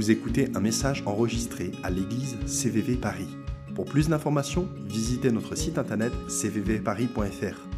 Vous 0.00 0.10
écoutez 0.10 0.48
un 0.56 0.60
message 0.60 1.02
enregistré 1.04 1.72
à 1.82 1.90
l'église 1.90 2.38
CVV 2.46 2.96
Paris. 2.96 3.28
Pour 3.74 3.84
plus 3.84 4.08
d'informations, 4.08 4.62
visitez 4.86 5.30
notre 5.30 5.54
site 5.56 5.76
internet 5.76 6.10
cvvparis.fr. 6.26 7.68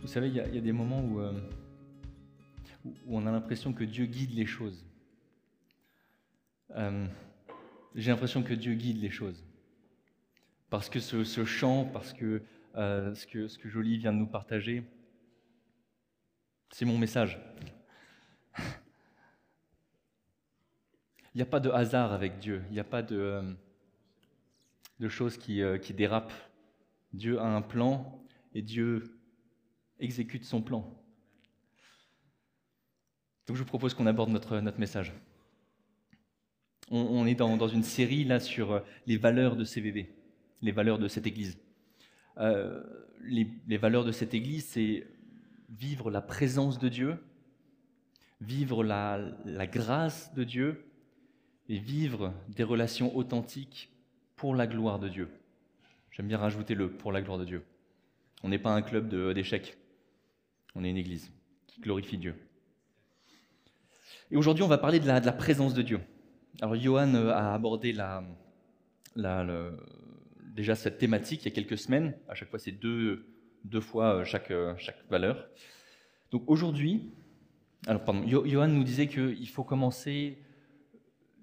Vous 0.00 0.08
savez, 0.08 0.28
il 0.28 0.34
y, 0.36 0.40
a- 0.40 0.48
des 0.62 0.72
moments 0.72 1.04
où, 1.04 1.20
euh, 1.20 1.38
où 3.04 3.18
on 3.18 3.26
a 3.26 3.30
l'impression 3.32 3.74
que 3.74 3.84
Dieu 3.84 4.06
guide 4.06 4.32
les 4.32 4.46
choses. 4.46 4.82
Euh, 6.74 7.06
J'ai 7.94 8.10
l'impression 8.10 8.42
que 8.42 8.54
Dieu 8.54 8.72
guide 8.72 9.02
les 9.02 9.10
choses. 9.10 9.44
Parce 10.70 10.88
que 10.88 11.00
ce, 11.00 11.22
ce 11.22 11.44
chant, 11.44 11.84
parce 11.84 12.14
que, 12.14 12.40
euh, 12.76 13.14
ce 13.14 13.26
que 13.26 13.46
ce 13.46 13.58
que 13.58 13.68
Jolie 13.68 13.98
vient 13.98 14.14
de 14.14 14.18
nous 14.18 14.26
partager, 14.26 14.84
c'est 16.72 16.86
mon 16.86 16.96
message. 16.96 17.38
N'y 21.38 21.42
a 21.42 21.46
pas 21.46 21.60
de 21.60 21.70
hasard 21.70 22.12
avec 22.12 22.38
Dieu, 22.40 22.62
il 22.68 22.72
n'y 22.72 22.80
a 22.80 22.84
pas 22.84 23.00
de, 23.00 23.16
euh, 25.00 25.08
choses 25.08 25.36
qui, 25.36 25.62
euh, 25.62 25.78
qui 25.78 25.94
dérapent. 25.94 26.32
Dieu 27.12 27.38
a 27.38 27.46
un 27.46 27.62
plan 27.62 28.20
et 28.54 28.60
Dieu 28.60 29.04
exécute 30.00 30.44
son 30.44 30.60
plan. 30.60 30.80
Donc 33.46 33.56
je 33.56 33.62
vous 33.62 33.68
propose 33.68 33.94
qu'on 33.94 34.06
aborde 34.06 34.30
notre, 34.30 34.58
notre 34.58 34.80
message. 34.80 35.12
On, 36.90 37.26
est 37.26 37.34
dans, 37.34 37.68
une 37.68 37.82
série 37.82 38.24
là 38.24 38.40
sur 38.40 38.72
euh, 38.72 38.80
les 39.06 39.16
valeurs 39.16 39.54
de 39.54 39.64
CVV, 39.64 40.10
les 40.62 40.72
valeurs 40.72 40.98
de 40.98 41.06
cette 41.06 41.26
Église. 41.26 41.58
Les, 43.20 43.76
valeurs 43.76 44.04
de 44.04 44.12
cette 44.12 44.34
Église, 44.34 44.66
c'est 44.66 45.06
vivre 45.68 46.10
la 46.10 46.22
présence 46.22 46.78
de 46.78 46.88
Dieu, 46.88 47.18
vivre 48.40 48.82
la 48.82 49.66
grâce 49.66 50.32
de 50.34 50.44
Dieu 50.44 50.87
et 51.68 51.78
vivre 51.78 52.32
des 52.48 52.62
relations 52.64 53.14
authentiques 53.16 53.90
pour 54.36 54.54
la 54.54 54.66
gloire 54.66 54.98
de 54.98 55.08
Dieu. 55.08 55.28
J'aime 56.10 56.28
bien 56.28 56.38
rajouter 56.38 56.74
le 56.74 56.90
pour 56.90 57.12
la 57.12 57.20
gloire 57.22 57.38
de 57.38 57.44
Dieu. 57.44 57.62
On 58.42 58.48
n'est 58.48 58.58
pas 58.58 58.70
un 58.70 58.82
club 58.82 59.08
d'échecs. 59.34 59.76
On 60.74 60.84
est 60.84 60.90
une 60.90 60.96
église 60.96 61.30
qui 61.66 61.80
glorifie 61.80 62.18
Dieu. 62.18 62.34
Et 64.30 64.36
aujourd'hui, 64.36 64.62
on 64.62 64.68
va 64.68 64.78
parler 64.78 65.00
de 65.00 65.06
la, 65.06 65.20
présence 65.32 65.74
de 65.74 65.82
Dieu. 65.82 66.00
Alors, 66.60 66.76
Johan 66.76 67.14
euh, 67.14 67.30
a 67.30 67.54
abordé 67.54 67.96
déjà 70.54 70.74
cette 70.74 70.98
thématique 70.98 71.42
il 71.42 71.48
y 71.48 71.52
a 71.52 71.54
quelques 71.54 71.78
semaines. 71.78 72.14
À 72.28 72.34
chaque 72.34 72.50
fois, 72.50 72.58
c'est 72.58 72.72
deux, 72.72 73.24
fois 73.80 74.16
euh, 74.16 74.24
chaque, 74.24 74.50
euh, 74.50 74.74
chaque 74.76 75.08
valeur. 75.08 75.48
Donc 76.30 76.44
aujourd'hui, 76.46 77.10
alors 77.86 78.04
pardon, 78.04 78.26
Jo- 78.26 78.44
Johan 78.46 78.68
nous 78.68 78.84
disait 78.84 79.06
qu'il 79.08 79.48
faut 79.48 79.64
commencer 79.64 80.38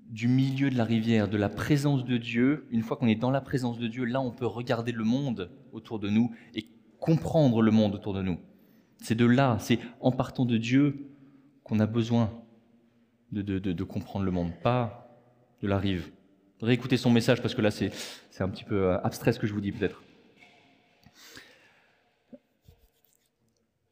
du 0.10 0.28
milieu 0.28 0.70
de 0.70 0.78
la 0.78 0.84
rivière, 0.84 1.28
de 1.28 1.38
la 1.38 1.50
présence 1.50 2.06
de 2.06 2.18
Dieu. 2.18 2.68
Une 2.72 2.82
fois 2.82 2.98
qu'on 2.98 3.08
est 3.08 3.16
dans 3.16 3.32
la 3.32 3.42
présence 3.42 3.80
de 3.80 3.88
Dieu, 3.88 4.06
là, 4.06 4.22
on 4.22 4.32
peut 4.32 4.46
regarder 4.46 4.92
le 4.92 5.04
monde 5.04 5.52
autour 5.72 6.00
de 6.00 6.10
nous 6.10 6.32
et 6.54 6.68
comprendre 7.00 7.62
le 7.62 7.72
monde 7.72 7.96
autour 7.96 8.14
de 8.14 8.22
nous. 8.22 8.40
C'est 9.02 9.16
de 9.16 9.26
là, 9.26 9.58
c'est 9.60 9.80
en 10.00 10.12
partant 10.12 10.46
de 10.46 10.58
Dieu 10.58 11.10
qu'on 11.64 11.80
a 11.80 11.86
besoin 11.86 12.32
de, 13.32 13.84
comprendre 13.84 14.26
le 14.26 14.32
monde, 14.32 14.52
pas 14.64 15.10
de 15.62 15.68
la 15.68 15.78
rive. 15.78 16.12
Réécoutez 16.62 16.98
son 16.98 17.12
message 17.12 17.42
parce 17.42 17.54
que 17.54 17.62
là, 17.62 17.72
c'est 17.72 17.92
c'est 18.30 18.44
un 18.44 18.50
petit 18.50 18.64
peu 18.64 18.84
euh, 18.84 19.00
abstrait 19.02 19.34
ce 19.34 19.40
que 19.40 19.48
je 19.48 19.54
vous 19.54 19.62
dis 19.62 19.72
peut-être. 19.72 20.02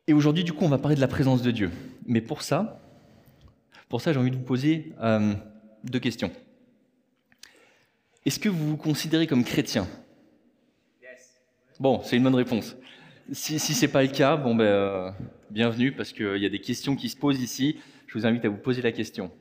Et 0.08 0.14
aujourd'hui, 0.14 0.44
du 0.44 0.54
coup, 0.54 0.66
on 0.66 0.70
va 0.70 0.78
parler 0.78 0.96
de 0.96 1.02
la 1.02 1.08
présence 1.08 1.42
de 1.42 1.52
Dieu. 1.52 1.72
Mais 2.06 2.22
pour 2.22 2.42
ça, 2.42 2.82
pour 3.90 4.02
ça, 4.02 4.12
j'ai 4.12 4.20
envie 4.20 4.32
de 4.32 4.36
vous 4.36 4.44
poser 4.44 4.94
euh, 5.02 5.34
deux 5.84 6.00
questions. 6.00 6.32
Est-ce 8.26 8.40
que 8.40 8.50
vous 8.50 8.70
vous 8.70 8.78
considérez 8.78 9.28
comme 9.28 9.44
chrétien? 9.44 9.88
Bon, 11.80 12.02
c'est 12.04 12.16
une 12.16 12.24
bonne 12.24 12.36
réponse. 12.36 12.76
Si, 13.32 13.60
si 13.60 13.74
ce 13.74 13.86
n'est 13.86 13.92
pas 13.92 14.04
le 14.04 14.10
cas, 14.10 14.38
bon 14.38 14.56
ben, 14.56 14.64
euh, 14.64 15.12
bienvenue, 15.50 15.92
parce 15.92 16.14
qu'il 16.14 16.38
y 16.38 16.46
a 16.46 16.50
des 16.50 16.62
questions 16.62 16.96
qui 16.96 17.10
se 17.10 17.18
posent 17.18 17.42
ici. 17.42 17.80
Je 18.08 18.18
vous 18.18 18.26
invite 18.26 18.46
à 18.46 18.50
vous 18.50 18.58
poser 18.58 18.82
la 18.82 18.92
question. 18.92 19.32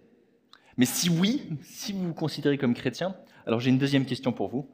Mais 0.76 0.86
si 0.86 1.10
oui, 1.10 1.42
si 1.62 1.92
vous 1.92 2.04
vous 2.08 2.14
considérez 2.14 2.56
comme 2.58 2.74
chrétien, 2.74 3.14
alors 3.46 3.60
j'ai 3.60 3.70
une 3.70 3.78
deuxième 3.78 4.06
question 4.06 4.32
pour 4.32 4.48
vous. 4.48 4.68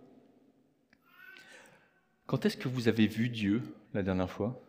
Quand 2.27 2.47
est-ce 2.47 2.57
que 2.57 2.69
vous 2.69 2.89
avez 2.89 3.07
vu 3.07 3.29
Dieu 3.29 3.63
la 3.93 4.03
dernière 4.03 4.31
fois? 4.31 4.63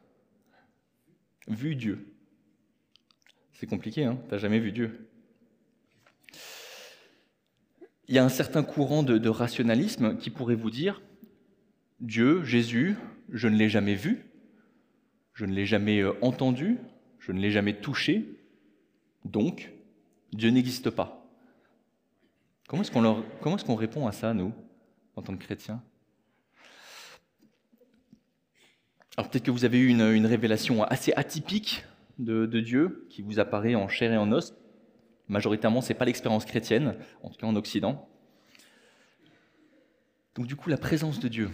Vu 1.48 1.76
Dieu 1.76 2.14
C'est 3.54 3.68
compliqué, 3.68 4.06
hein 4.06 4.18
T'as 4.30 4.38
jamais 4.38 4.60
vu 4.60 4.72
Dieu 4.72 5.10
Il 8.10 8.16
y 8.16 8.18
a 8.18 8.26
un 8.26 8.30
certain 8.30 8.64
courant 8.64 9.04
de, 9.04 9.30
rationalisme 9.30 10.18
qui 10.18 10.32
pourrait 10.32 10.56
vous 10.56 10.72
dire 10.72 11.00
Dieu, 12.00 12.44
Jésus, 12.44 12.96
je 13.32 13.48
ne 13.48 13.56
l'ai 13.56 13.70
jamais 13.70 13.94
vu, 13.94 14.26
je 15.36 15.46
ne 15.46 15.54
l'ai 15.54 15.68
jamais 15.68 16.00
euh, 16.00 16.14
entendu, 16.24 16.80
je 17.20 17.32
ne 17.32 17.40
l'ai 17.40 17.52
jamais 17.52 17.80
touché, 17.80 18.26
donc 19.26 19.72
Dieu 20.34 20.50
n'existe 20.50 20.90
pas. 20.90 21.24
Comment 22.68 22.82
est-ce 22.82 23.66
qu'on 23.66 23.76
répond 23.76 24.08
à 24.08 24.12
ça, 24.12 24.34
nous, 24.34 24.54
en 25.16 25.22
tant 25.22 25.36
que 25.38 25.44
chrétiens? 25.44 25.84
Alors 29.18 29.30
peut-être 29.30 29.46
que 29.46 29.52
vous 29.52 29.66
avez 29.66 29.78
eu 29.78 29.88
une, 29.88 30.26
révélation 30.26 30.84
assez 30.84 31.14
atypique 31.14 31.86
de 32.18 32.48
Dieu, 32.60 33.06
qui 33.12 33.22
vous 33.22 33.40
apparaît 33.40 33.76
en 33.76 33.88
chair 33.88 34.12
et 34.12 34.18
en 34.18 34.32
os. 34.32 34.56
Majoritairement, 35.30 35.82
ce 35.82 35.90
n'est 35.90 35.98
pas 35.98 36.06
l'expérience 36.06 36.44
chrétienne, 36.44 36.98
en 37.24 37.30
tout 37.30 37.38
cas 37.38 37.46
en 37.46 37.56
Occident. 37.56 38.10
Donc 40.36 40.48
du 40.48 40.56
coup, 40.56 40.70
la 40.70 40.78
présence 40.78 41.20
de 41.20 41.28
Dieu. 41.28 41.52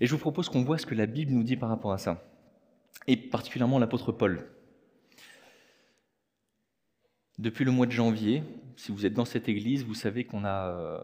Et 0.00 0.06
je 0.06 0.12
vous 0.12 0.18
propose 0.18 0.48
qu'on 0.48 0.64
voit 0.64 0.78
ce 0.78 0.86
que 0.86 0.94
la 0.94 1.06
Bible 1.06 1.32
nous 1.32 1.42
dit 1.42 1.56
par 1.56 1.68
rapport 1.68 1.92
à 1.92 1.98
ça, 1.98 2.24
et 3.06 3.16
particulièrement 3.16 3.78
l'apôtre 3.78 4.10
Paul. 4.10 4.50
Depuis 7.38 7.64
le 7.64 7.72
mois 7.72 7.86
de 7.86 7.92
janvier, 7.92 8.42
si 8.76 8.90
vous 8.90 9.04
êtes 9.04 9.14
dans 9.14 9.24
cette 9.24 9.48
église, 9.48 9.84
vous 9.84 9.94
savez 9.94 10.24
qu'on 10.24 10.44
a, 10.44 10.68
euh, 10.68 11.02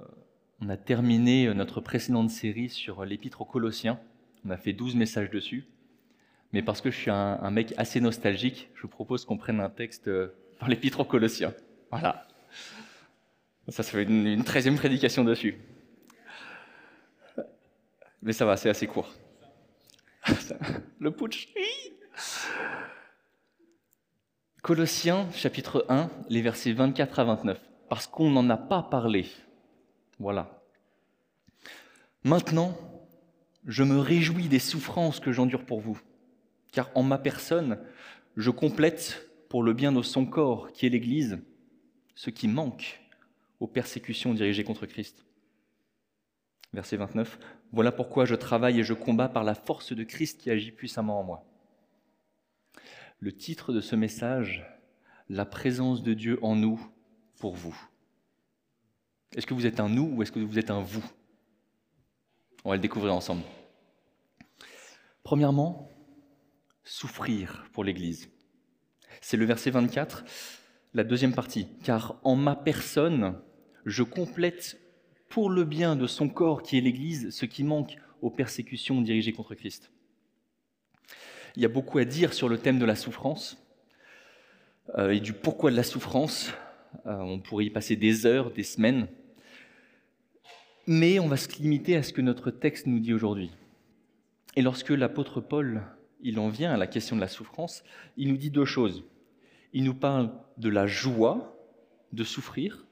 on 0.61 0.69
a 0.69 0.77
terminé 0.77 1.53
notre 1.55 1.81
précédente 1.81 2.31
série 2.31 2.71
sur 2.71 3.05
l'épître 3.05 3.43
aux 3.43 3.47
Colossiens. 3.47 4.01
On 4.45 4.51
a 4.51 4.57
fait 4.57 4.72
12 4.72 4.97
messages 4.97 5.31
dessus. 5.31 5.69
Mais 6.53 6.62
parce 6.62 6.81
que 6.81 6.91
je 6.91 6.97
suis 6.97 7.11
un, 7.11 7.50
mec 7.50 7.75
assez 7.77 8.00
nostalgique, 8.00 8.71
je 8.75 8.83
vous 8.83 8.88
propose 8.88 9.25
qu'on 9.25 9.37
prenne 9.37 9.61
un 9.61 9.71
texte 9.71 10.09
euh, 10.09 10.34
dans 10.61 10.66
l'épître 10.66 11.00
aux 11.00 11.05
Colossiens. 11.05 11.55
Voilà. 11.91 12.27
Ça, 13.69 13.83
ça 13.83 13.93
fait 13.93 14.03
une, 14.03 14.43
13e 14.43 14.77
prédication 14.77 15.22
dessus. 15.22 15.59
Mais 18.22 18.33
ça 18.33 18.44
va, 18.44 18.56
c'est 18.56 18.69
assez 18.69 18.87
court. 18.87 19.12
Le 20.99 21.10
putsch. 21.12 21.49
Colossiens 24.62 25.31
chapitre 25.33 25.87
1, 25.89 26.10
les 26.28 26.43
versets 26.43 26.72
24 26.72 27.21
à 27.21 27.25
29. 27.25 27.60
Parce 27.89 28.06
qu'on 28.06 28.31
n'en 28.31 28.49
a 28.50 28.56
pas 28.56 28.83
parlé. 28.83 29.27
Voilà. 30.19 30.62
Maintenant, 32.25 32.77
je 33.66 33.83
me 33.83 33.99
réjouis 33.99 34.49
des 34.49 34.59
souffrances 34.59 35.21
que 35.21 35.33
j'endure 35.33 35.65
pour 35.65 35.81
vous, 35.81 35.99
car 36.72 36.91
en 36.94 37.03
ma 37.03 37.19
personne, 37.19 37.78
je 38.36 38.50
complète 38.50 39.28
pour 39.48 39.62
le 39.62 39.72
bien 39.72 39.92
de 39.92 40.03
son 40.03 40.26
corps, 40.26 40.72
qui 40.72 40.86
est 40.86 40.91
l'Église, 40.91 41.38
ce 42.14 42.31
qui 42.31 42.48
manque 42.48 43.00
aux 43.58 43.66
persécutions 43.66 44.34
dirigées 44.34 44.64
contre 44.64 44.86
Christ. 44.86 45.25
Verset 46.72 46.97
29. 46.97 47.39
Voilà 47.72 47.92
pourquoi 47.92 48.24
je 48.24 48.34
travaille 48.34 48.78
et 48.78 48.84
je 48.84 48.95
combats 48.95 49.28
par 49.28 49.45
la 49.45 49.54
force 49.54 49.92
de 49.92 50.04
Christ 50.04 50.41
qui 50.41 50.50
agit 50.50 50.71
puissamment 50.71 51.21
en 51.21 51.24
moi. 51.24 51.45
Le 53.18 53.33
titre 53.33 53.72
de 53.72 53.80
ce 53.80 53.97
message, 53.97 54.66
La 55.28 55.45
présence 55.45 56.03
de 56.03 56.15
Dieu 56.15 56.39
en 56.42 56.56
nous 56.56 56.80
pour 57.39 57.54
vous. 57.54 57.77
Est-ce 59.36 59.47
que 59.47 59.54
vous 59.54 59.66
êtes 59.66 59.78
un 59.78 59.89
nous 59.89 60.12
ou 60.15 60.22
est-ce 60.22 60.33
que 60.33 60.41
vous 60.41 60.59
êtes 60.59 60.71
un 60.71 60.80
vous? 60.80 61.04
On 62.65 62.71
va 62.71 62.77
le 62.77 62.83
découvrir 62.83 63.15
ensemble. 63.15 63.42
Premièrement, 65.22 65.90
souffrir 66.84 67.66
pour 67.72 67.84
l'Église. 67.84 68.30
C'est 69.21 69.36
le 69.36 69.44
verset 69.44 69.71
24, 69.71 70.24
la 70.94 71.04
deuxième 71.04 71.34
partie. 71.34 71.68
Car 71.84 72.21
en 72.24 72.36
ma 72.36 72.56
personne, 72.56 73.38
je 73.84 74.03
complète 74.03 74.80
pour 75.28 75.50
le 75.50 75.65
bien 75.65 75.97
de 75.97 76.06
son 76.06 76.28
corps 76.28 76.62
qui 76.62 76.78
est 76.78 76.80
l'Église 76.80 77.30
ce 77.30 77.47
qui 77.47 77.65
manque 77.65 77.97
aux 78.21 78.30
persécutions 78.30 79.00
dirigées 79.00 79.32
contre 79.32 79.54
Christ. 79.54 79.91
Il 81.56 81.62
y 81.62 81.66
a 81.66 81.68
beaucoup 81.68 81.98
à 81.98 82.04
dire 82.04 82.32
sur 82.32 82.48
le 82.48 82.59
thème 82.59 82.78
de 82.78 82.84
la 82.84 82.97
souffrance 82.97 83.59
euh, 84.98 85.10
et 85.10 85.21
du 85.21 85.33
pourquoi 85.33 85.71
de 85.71 85.76
la 85.76 85.83
souffrance. 85.83 86.53
Euh, 87.06 87.16
on 87.16 87.38
pourrait 87.41 87.66
y 87.66 87.71
passer 87.71 87.97
des 87.97 88.26
heures, 88.26 88.50
des 88.50 88.62
semaines. 88.62 89.09
Mais 90.86 91.18
on 91.18 91.28
va 91.28 91.36
se 91.36 91.48
limiter 91.60 91.97
à 91.97 92.03
ce 92.03 92.12
que 92.12 92.21
notre 92.21 92.50
texte 92.50 92.86
nous 92.86 92.98
dit 92.98 93.15
aujourd'hui. 93.15 93.50
Et 94.56 94.62
lorsque 94.62 94.91
l'apôtre 94.91 95.41
Paul 95.41 95.83
il 96.22 96.39
en 96.39 96.49
vient 96.49 96.72
à 96.72 96.77
la 96.77 96.87
question 96.87 97.17
de 97.17 97.21
la 97.21 97.28
souffrance, 97.28 97.83
il 98.17 98.28
nous 98.28 98.37
dit 98.37 98.51
deux 98.51 98.65
choses. 98.65 99.05
il 99.72 99.84
nous 99.84 99.95
parle 99.95 100.33
de 100.59 100.69
la 100.69 100.87
joie 100.87 101.57
de 102.13 102.25
souffrir, 102.25 102.87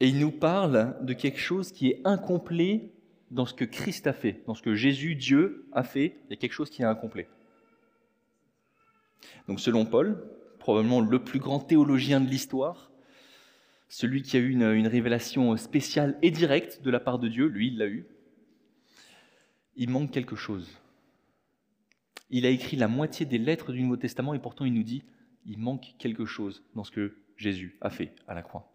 et 0.00 0.08
il 0.08 0.18
nous 0.18 0.32
parle 0.32 0.96
de 1.02 1.12
quelque 1.12 1.38
chose 1.38 1.72
qui 1.72 1.88
est 1.88 2.00
incomplet 2.04 2.92
dans 3.30 3.46
ce 3.46 3.54
que 3.54 3.64
Christ 3.64 4.06
a 4.06 4.12
fait, 4.12 4.42
dans 4.46 4.54
ce 4.54 4.62
que 4.62 4.74
Jésus, 4.74 5.14
Dieu, 5.14 5.66
a 5.72 5.82
fait. 5.82 6.16
Il 6.24 6.30
y 6.30 6.32
a 6.34 6.36
quelque 6.36 6.52
chose 6.52 6.70
qui 6.70 6.82
est 6.82 6.84
incomplet. 6.84 7.28
Donc 9.48 9.60
selon 9.60 9.86
Paul, 9.86 10.22
probablement 10.58 11.00
le 11.00 11.22
plus 11.22 11.38
grand 11.38 11.60
théologien 11.60 12.20
de 12.20 12.28
l'histoire, 12.28 12.90
celui 13.88 14.22
qui 14.22 14.36
a 14.36 14.40
eu 14.40 14.50
une, 14.50 14.86
révélation 14.86 15.56
spéciale 15.56 16.18
et 16.22 16.30
directe 16.30 16.82
de 16.82 16.90
la 16.90 17.00
part 17.00 17.18
de 17.18 17.28
Dieu, 17.28 17.46
lui, 17.46 17.68
il 17.68 17.78
l'a 17.78 17.86
eu, 17.86 18.06
il 19.76 19.90
manque 19.90 20.10
quelque 20.10 20.36
chose. 20.36 20.68
Il 22.30 22.46
a 22.46 22.48
écrit 22.48 22.76
la 22.76 22.88
moitié 22.88 23.26
des 23.26 23.38
lettres 23.38 23.72
du 23.72 23.82
Nouveau 23.82 23.96
Testament 23.96 24.34
et 24.34 24.38
pourtant 24.38 24.64
il 24.64 24.74
nous 24.74 24.82
dit, 24.82 25.04
il 25.46 25.58
manque 25.58 25.94
quelque 25.98 26.24
chose 26.24 26.64
dans 26.74 26.84
ce 26.84 26.90
que 26.90 27.16
Jésus 27.36 27.76
a 27.80 27.90
fait 27.90 28.14
à 28.26 28.34
la 28.34 28.42
croix. 28.42 28.70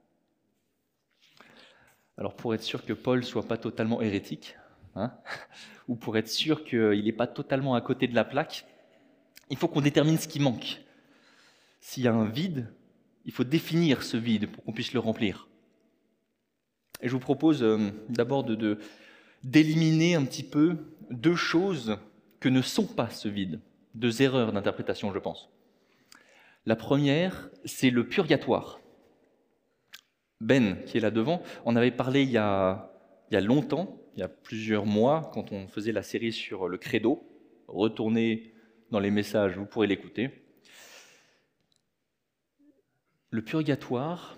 Alors 2.17 2.35
pour 2.35 2.53
être 2.53 2.63
sûr 2.63 2.85
que 2.85 2.93
Paul 2.93 3.23
soit 3.23 3.47
pas 3.47 3.57
totalement 3.57 4.01
hérétique, 4.01 4.55
hein, 4.95 5.13
ou 5.87 5.95
pour 5.95 6.17
être 6.17 6.27
sûr 6.27 6.63
qu'il 6.63 7.03
n'est 7.03 7.13
pas 7.13 7.27
totalement 7.27 7.75
à 7.75 7.81
côté 7.81 8.07
de 8.07 8.15
la 8.15 8.25
plaque, 8.25 8.65
il 9.49 9.57
faut 9.57 9.67
qu'on 9.67 9.81
détermine 9.81 10.17
ce 10.17 10.27
qui 10.27 10.39
manque. 10.39 10.81
S'il 11.79 12.03
y 12.03 12.07
a 12.07 12.13
un 12.13 12.27
vide, 12.27 12.71
il 13.25 13.31
faut 13.31 13.43
définir 13.43 14.03
ce 14.03 14.17
vide 14.17 14.51
pour 14.51 14.63
qu'on 14.63 14.73
puisse 14.73 14.93
le 14.93 14.99
remplir. 14.99 15.47
Et 17.01 17.07
je 17.07 17.13
vous 17.13 17.19
propose 17.19 17.63
euh, 17.63 17.89
d'abord 18.09 18.45
d'éliminer 19.43 20.15
un 20.15 20.25
petit 20.25 20.43
peu 20.43 20.77
deux 21.09 21.35
choses 21.35 21.97
que 22.39 22.49
ne 22.49 22.61
sont 22.61 22.85
pas 22.85 23.09
ce 23.09 23.27
vide, 23.27 23.59
deux 23.95 24.21
erreurs 24.21 24.51
d'interprétation, 24.51 25.13
je 25.13 25.19
pense. 25.19 25.49
La 26.65 26.75
première, 26.75 27.49
c'est 27.65 27.89
le 27.89 28.07
purgatoire. 28.07 28.79
Ben, 30.41 30.83
qui 30.85 30.97
est 30.97 31.01
là 31.01 31.11
devant, 31.11 31.41
en 31.65 31.75
avait 31.75 31.91
parlé 31.91 32.23
il 32.23 32.31
y, 32.31 32.37
a, 32.37 32.93
il 33.29 33.33
y 33.33 33.37
a 33.37 33.41
longtemps, 33.41 33.97
il 34.15 34.21
y 34.21 34.23
a 34.23 34.29
plusieurs 34.29 34.85
mois, 34.85 35.31
quand 35.33 35.51
on 35.51 35.67
faisait 35.67 35.91
la 35.91 36.03
série 36.03 36.31
sur 36.31 36.67
le 36.67 36.77
credo. 36.77 37.23
Retournez 37.67 38.53
dans 38.89 38.99
les 38.99 39.11
messages, 39.11 39.57
vous 39.57 39.65
pourrez 39.65 39.87
l'écouter. 39.87 40.31
Le 43.31 43.41
purgatoire, 43.43 44.37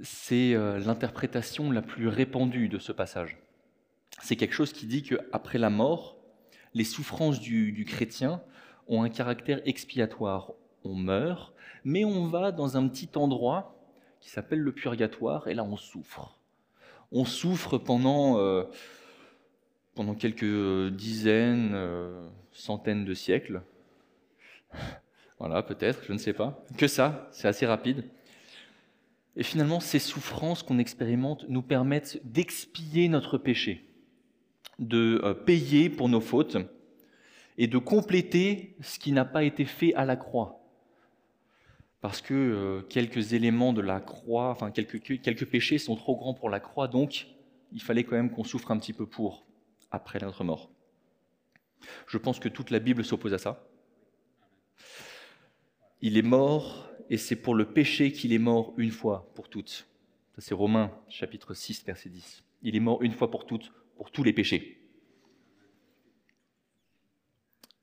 c'est 0.00 0.54
euh, 0.54 0.78
l'interprétation 0.78 1.70
la 1.70 1.80
plus 1.80 2.08
répandue 2.08 2.68
de 2.68 2.78
ce 2.78 2.92
passage. 2.92 3.38
C'est 4.22 4.36
quelque 4.36 4.54
chose 4.54 4.72
qui 4.72 4.86
dit 4.86 5.02
qu'après 5.02 5.58
la 5.58 5.70
mort, 5.70 6.21
les 6.74 6.84
souffrances 6.84 7.40
du, 7.40 7.84
chrétien 7.86 8.42
ont 8.88 9.02
un 9.02 9.08
caractère 9.08 9.60
expiatoire. 9.64 10.52
On 10.84 10.94
meurt, 10.94 11.54
mais 11.84 12.04
on 12.04 12.26
va 12.26 12.52
dans 12.52 12.76
un 12.76 12.88
petit 12.88 13.10
endroit 13.14 13.76
qui 14.20 14.30
s'appelle 14.30 14.60
le 14.60 14.72
purgatoire, 14.72 15.48
et 15.48 15.54
là 15.54 15.64
on 15.64 15.76
souffre. 15.76 16.38
On 17.10 17.24
souffre 17.24 17.78
pendant, 17.78 18.38
euh, 18.38 18.64
quelques 20.18 20.92
dizaines, 20.94 21.72
euh, 21.74 22.28
centaines 22.52 23.04
de 23.04 23.14
siècles. 23.14 23.62
Voilà, 25.38 25.60
peut-être, 25.64 26.04
je 26.06 26.12
ne 26.12 26.18
sais 26.18 26.34
pas. 26.34 26.64
Que 26.78 26.86
ça, 26.86 27.28
c'est 27.32 27.48
assez 27.48 27.66
rapide. 27.66 28.04
Et 29.34 29.42
finalement, 29.42 29.80
ces 29.80 29.98
souffrances 29.98 30.62
qu'on 30.62 30.78
expérimente 30.78 31.44
nous 31.48 31.62
permettent 31.62 32.20
d'expier 32.24 33.08
notre 33.08 33.38
péché, 33.38 33.91
de 34.82 35.20
euh, 35.22 35.32
payer 35.32 35.88
pour 35.88 36.08
nos 36.08 36.20
fautes 36.20 36.58
et 37.56 37.66
de 37.66 37.78
compléter 37.78 38.76
ce 38.80 38.98
qui 38.98 39.12
n'a 39.12 39.24
pas 39.24 39.44
été 39.44 39.64
fait 39.64 39.94
à 39.94 40.04
la 40.04 40.16
croix. 40.16 40.60
Parce 42.00 42.20
que 42.20 42.34
euh, 42.34 42.82
quelques 42.82 43.32
éléments 43.32 43.72
de 43.72 43.80
la 43.80 44.00
croix, 44.00 44.50
enfin 44.50 44.70
quelques, 44.70 45.00
quelques 45.00 45.46
péchés 45.46 45.78
sont 45.78 45.94
trop 45.94 46.16
grands 46.16 46.34
pour 46.34 46.50
la 46.50 46.58
croix, 46.58 46.88
donc 46.88 47.28
il 47.72 47.80
fallait 47.80 48.02
quand 48.02 48.16
même 48.16 48.30
qu'on 48.30 48.44
souffre 48.44 48.70
un 48.72 48.78
petit 48.78 48.92
peu 48.92 49.06
pour, 49.06 49.46
après 49.90 50.18
notre 50.18 50.42
mort. 50.42 50.70
Je 52.06 52.18
pense 52.18 52.40
que 52.40 52.48
toute 52.48 52.70
la 52.70 52.80
Bible 52.80 53.04
s'oppose 53.04 53.34
à 53.34 53.38
ça. 53.38 53.64
Il 56.00 56.16
est 56.16 56.22
mort 56.22 56.90
et 57.08 57.16
c'est 57.16 57.36
pour 57.36 57.54
le 57.54 57.72
péché 57.72 58.10
qu'il 58.10 58.32
est 58.32 58.38
mort 58.38 58.74
une 58.76 58.90
fois 58.90 59.30
pour 59.36 59.48
toutes. 59.48 59.86
Ça 60.34 60.40
c'est 60.40 60.54
Romains 60.54 60.90
chapitre 61.08 61.54
6 61.54 61.84
verset 61.84 62.08
10. 62.08 62.42
Il 62.62 62.74
est 62.74 62.80
mort 62.80 63.02
une 63.02 63.12
fois 63.12 63.30
pour 63.30 63.46
toutes 63.46 63.72
pour 63.96 64.10
tous 64.10 64.22
les 64.22 64.32
péchés. 64.32 64.78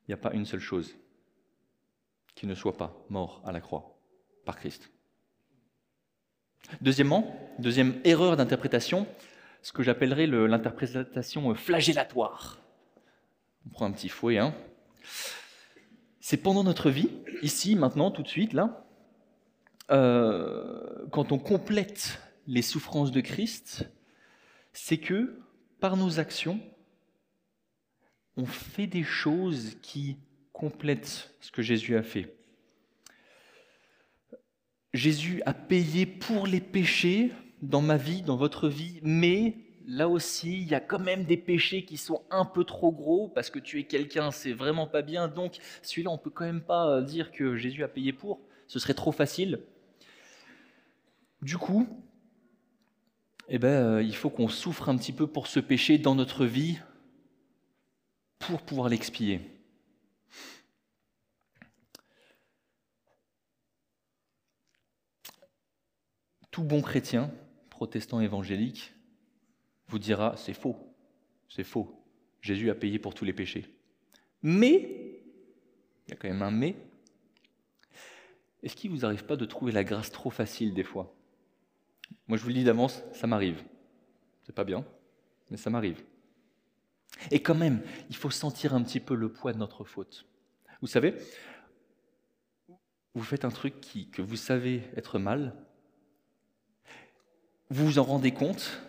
Il 0.03 0.11
n'y 0.11 0.13
a 0.13 0.17
pas 0.17 0.33
une 0.33 0.45
seule 0.45 0.59
chose 0.59 0.95
qui 2.35 2.47
ne 2.47 2.55
soit 2.55 2.77
pas 2.77 2.95
mort 3.09 3.41
à 3.45 3.51
la 3.51 3.61
croix 3.61 3.99
par 4.45 4.57
Christ. 4.57 4.91
Deuxièmement, 6.81 7.35
deuxième 7.59 7.99
erreur 8.03 8.37
d'interprétation, 8.37 9.07
ce 9.61 9.71
que 9.71 9.83
j'appellerais 9.83 10.27
l'interprétation 10.27 11.53
flagellatoire. 11.55 12.59
On 13.65 13.69
prend 13.69 13.85
un 13.85 13.91
petit 13.91 14.09
fouet, 14.09 14.37
hein 14.37 14.55
c'est 16.29 16.37
pendant 16.37 16.63
notre 16.63 16.91
vie, 16.91 17.09
ici, 17.41 17.75
maintenant, 17.75 18.11
tout 18.11 18.21
de 18.21 18.27
suite, 18.27 18.53
là, 18.53 18.85
euh, 19.89 21.07
quand 21.11 21.31
on 21.31 21.39
complète 21.39 22.21
les 22.45 22.61
souffrances 22.61 23.11
de 23.11 23.19
Christ, 23.21 23.89
c'est 24.71 24.99
que 24.99 25.39
par 25.79 25.97
nos 25.97 26.19
actions, 26.19 26.59
on 28.37 28.45
fait 28.45 28.87
des 28.87 29.03
choses 29.03 29.75
qui 29.81 30.17
complètent 30.53 31.33
ce 31.39 31.51
que 31.51 31.61
Jésus 31.61 31.95
a 31.95 32.03
fait. 32.03 32.35
Jésus 34.93 35.41
a 35.45 35.53
payé 35.53 36.05
pour 36.05 36.47
les 36.47 36.61
péchés 36.61 37.31
dans 37.61 37.81
ma 37.81 37.97
vie, 37.97 38.21
dans 38.21 38.37
votre 38.37 38.67
vie, 38.67 38.99
mais 39.03 39.55
là 39.85 40.07
aussi, 40.07 40.61
il 40.61 40.67
y 40.67 40.75
a 40.75 40.79
quand 40.79 40.99
même 40.99 41.25
des 41.25 41.37
péchés 41.37 41.83
qui 41.83 41.97
sont 41.97 42.23
un 42.31 42.45
peu 42.45 42.63
trop 42.63 42.91
gros 42.91 43.27
parce 43.27 43.49
que 43.49 43.59
tu 43.59 43.79
es 43.79 43.83
quelqu'un, 43.83 44.31
c'est 44.31 44.53
vraiment 44.53 44.87
pas 44.87 45.01
bien. 45.01 45.27
Donc, 45.27 45.57
celui-là, 45.81 46.11
on 46.11 46.17
peut 46.17 46.29
quand 46.29 46.45
même 46.45 46.61
pas 46.61 46.87
euh, 46.87 47.01
dire 47.01 47.31
que 47.31 47.55
Jésus 47.55 47.83
a 47.83 47.87
payé 47.87 48.13
pour. 48.13 48.39
Ce 48.67 48.79
serait 48.79 48.93
trop 48.93 49.11
facile. 49.11 49.61
Du 51.41 51.57
coup, 51.57 51.87
eh 53.49 53.57
ben, 53.57 53.97
euh, 53.97 54.03
il 54.03 54.15
faut 54.15 54.29
qu'on 54.29 54.47
souffre 54.47 54.89
un 54.89 54.97
petit 54.97 55.11
peu 55.11 55.25
pour 55.25 55.47
ce 55.47 55.59
péché 55.59 55.97
dans 55.97 56.13
notre 56.13 56.45
vie 56.45 56.77
pour 58.37 58.61
pouvoir 58.61 58.89
l'expier. 58.89 59.41
Tout 66.51 66.63
bon 66.63 66.81
chrétien, 66.81 67.31
protestant 67.69 68.21
évangélique, 68.21 68.93
vous 69.87 69.99
dira 69.99 70.35
c'est 70.37 70.53
faux, 70.53 70.77
c'est 71.47 71.63
faux. 71.63 71.95
Jésus 72.41 72.69
a 72.69 72.75
payé 72.75 72.99
pour 72.99 73.15
tous 73.15 73.25
les 73.25 73.33
péchés. 73.33 73.65
Mais, 74.43 75.21
il 76.07 76.11
y 76.11 76.13
a 76.13 76.15
quand 76.15 76.29
même 76.29 76.43
un 76.43 76.51
mais, 76.51 76.75
est-ce 78.61 78.75
qu'il 78.75 78.91
ne 78.91 78.95
vous 78.95 79.05
arrive 79.05 79.25
pas 79.25 79.35
de 79.35 79.45
trouver 79.45 79.71
la 79.71 79.83
grâce 79.83 80.11
trop 80.11 80.29
facile 80.29 80.73
des 80.73 80.83
fois? 80.83 81.15
Moi 82.27 82.37
je 82.37 82.43
vous 82.43 82.49
le 82.49 82.55
dis 82.55 82.63
d'avance, 82.63 83.03
ça 83.13 83.27
m'arrive. 83.27 83.63
C'est 84.43 84.55
pas 84.55 84.63
bien, 84.63 84.85
mais 85.49 85.57
ça 85.57 85.69
m'arrive. 85.69 86.03
Et 87.31 87.41
quand 87.41 87.55
même, 87.55 87.81
il 88.09 88.15
faut 88.15 88.29
sentir 88.29 88.73
un 88.73 88.83
petit 88.83 88.99
peu 88.99 89.15
le 89.15 89.31
poids 89.31 89.53
de 89.53 89.57
notre 89.57 89.83
faute. 89.83 90.25
Vous 90.81 90.87
savez, 90.87 91.15
vous 93.13 93.23
faites 93.23 93.45
un 93.45 93.49
truc 93.49 93.81
qui, 93.81 94.09
que 94.09 94.21
vous 94.21 94.37
savez 94.37 94.83
être 94.95 95.19
mal, 95.19 95.55
vous 97.69 97.85
vous 97.85 97.99
en 97.99 98.03
rendez 98.03 98.31
compte, 98.31 98.81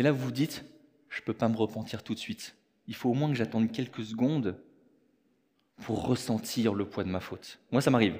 et 0.00 0.02
là, 0.02 0.12
vous 0.12 0.24
vous 0.24 0.32
dites, 0.32 0.64
je 1.10 1.20
ne 1.20 1.24
peux 1.26 1.34
pas 1.34 1.48
me 1.48 1.56
repentir 1.56 2.02
tout 2.02 2.14
de 2.14 2.18
suite. 2.18 2.56
Il 2.86 2.94
faut 2.94 3.10
au 3.10 3.14
moins 3.14 3.28
que 3.28 3.34
j'attende 3.34 3.70
quelques 3.70 4.02
secondes 4.02 4.58
pour 5.82 6.06
ressentir 6.06 6.72
le 6.72 6.88
poids 6.88 7.04
de 7.04 7.10
ma 7.10 7.20
faute. 7.20 7.60
Moi, 7.70 7.82
ça 7.82 7.90
m'arrive. 7.90 8.18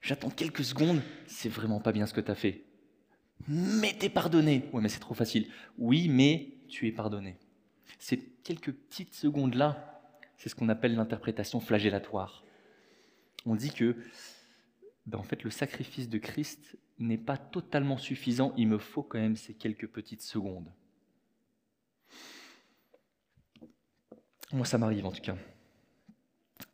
J'attends 0.00 0.30
quelques 0.30 0.64
secondes, 0.64 1.02
c'est 1.26 1.48
vraiment 1.48 1.80
pas 1.80 1.92
bien 1.92 2.06
ce 2.06 2.14
que 2.14 2.20
tu 2.20 2.30
as 2.30 2.34
fait. 2.34 2.64
Mais 3.48 3.92
t'es 3.98 4.08
pardonné. 4.08 4.68
Oui, 4.72 4.82
mais 4.82 4.88
c'est 4.88 5.00
trop 5.00 5.14
facile. 5.14 5.48
Oui, 5.78 6.08
mais 6.08 6.54
tu 6.68 6.86
es 6.86 6.92
pardonné. 6.92 7.36
Ces 7.98 8.18
quelques 8.44 8.72
petites 8.72 9.14
secondes-là, 9.14 10.02
c'est 10.36 10.48
ce 10.48 10.54
qu'on 10.54 10.68
appelle 10.68 10.94
l'interprétation 10.94 11.60
flagellatoire. 11.60 12.44
On 13.46 13.54
dit 13.54 13.72
que, 13.72 13.96
ben, 15.06 15.18
en 15.18 15.22
fait, 15.22 15.42
le 15.42 15.50
sacrifice 15.50 16.08
de 16.08 16.18
Christ 16.18 16.78
n'est 16.98 17.18
pas 17.18 17.36
totalement 17.36 17.98
suffisant, 17.98 18.52
il 18.56 18.68
me 18.68 18.78
faut 18.78 19.02
quand 19.02 19.18
même 19.18 19.36
ces 19.36 19.54
quelques 19.54 19.88
petites 19.88 20.22
secondes. 20.22 20.70
Moi, 24.52 24.66
ça 24.66 24.78
m'arrive 24.78 25.06
en 25.06 25.12
tout 25.12 25.22
cas. 25.22 25.36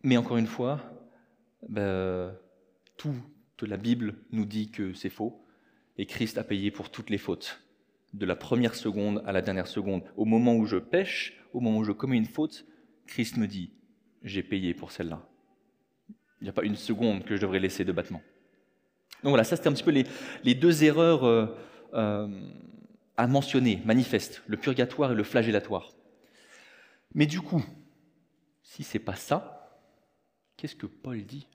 Mais 0.03 0.17
encore 0.17 0.37
une 0.37 0.47
fois, 0.47 0.81
ben, 1.69 2.37
toute 2.97 3.63
la 3.63 3.77
Bible 3.77 4.17
nous 4.31 4.45
dit 4.45 4.71
que 4.71 4.93
c'est 4.95 5.11
faux, 5.11 5.43
et 5.99 6.07
Christ 6.07 6.39
a 6.39 6.45
payé 6.45 6.71
pour 6.71 6.91
toutes 6.91 7.11
les 7.11 7.19
fautes, 7.19 7.63
de 8.13 8.27
la 8.27 8.37
première 8.37 8.75
seconde 8.75 9.23
à 9.27 9.33
la 9.33 9.43
dernière 9.43 9.67
seconde. 9.67 10.03
Au 10.17 10.25
moment 10.25 10.55
où 10.55 10.67
je 10.67 10.77
pêche, 10.77 11.39
au 11.53 11.61
moment 11.61 11.79
où 11.79 11.85
je 11.85 11.93
commets 11.93 12.17
une 12.17 12.27
faute, 12.27 12.67
Christ 13.07 13.37
me 13.37 13.47
dit, 13.47 13.71
j'ai 14.23 14.43
payé 14.43 14.75
pour 14.75 14.93
celle-là. 14.93 15.27
Il 16.41 16.45
n'y 16.45 16.51
a 16.51 16.53
pas 16.53 16.65
une 16.65 16.77
seconde 16.77 17.25
que 17.25 17.37
je 17.37 17.41
devrais 17.41 17.61
laisser 17.61 17.85
de 17.85 17.93
battement. 17.93 18.23
Donc 19.23 19.31
voilà, 19.31 19.45
ça 19.45 19.57
c'était 19.57 19.69
un 19.69 19.73
petit 19.73 19.83
peu 19.83 20.05
les, 20.45 20.55
deux 20.55 20.85
erreurs 20.85 21.25
euh, 21.25 21.47
euh, 21.95 22.29
à 23.17 23.27
mentionner, 23.27 23.81
manifestes, 23.85 24.43
le 24.47 24.57
purgatoire 24.57 25.13
et 25.13 25.15
le 25.15 25.25
flagellatoire. 25.25 25.93
Mais 27.15 27.27
du 27.27 27.41
coup, 27.41 27.65
si 28.63 28.83
c'est 28.83 28.99
pas 28.99 29.17
ça, 29.17 29.81
qu'est-ce 30.57 30.77
que 30.77 30.87
Paul 30.87 31.25
dit? 31.25 31.49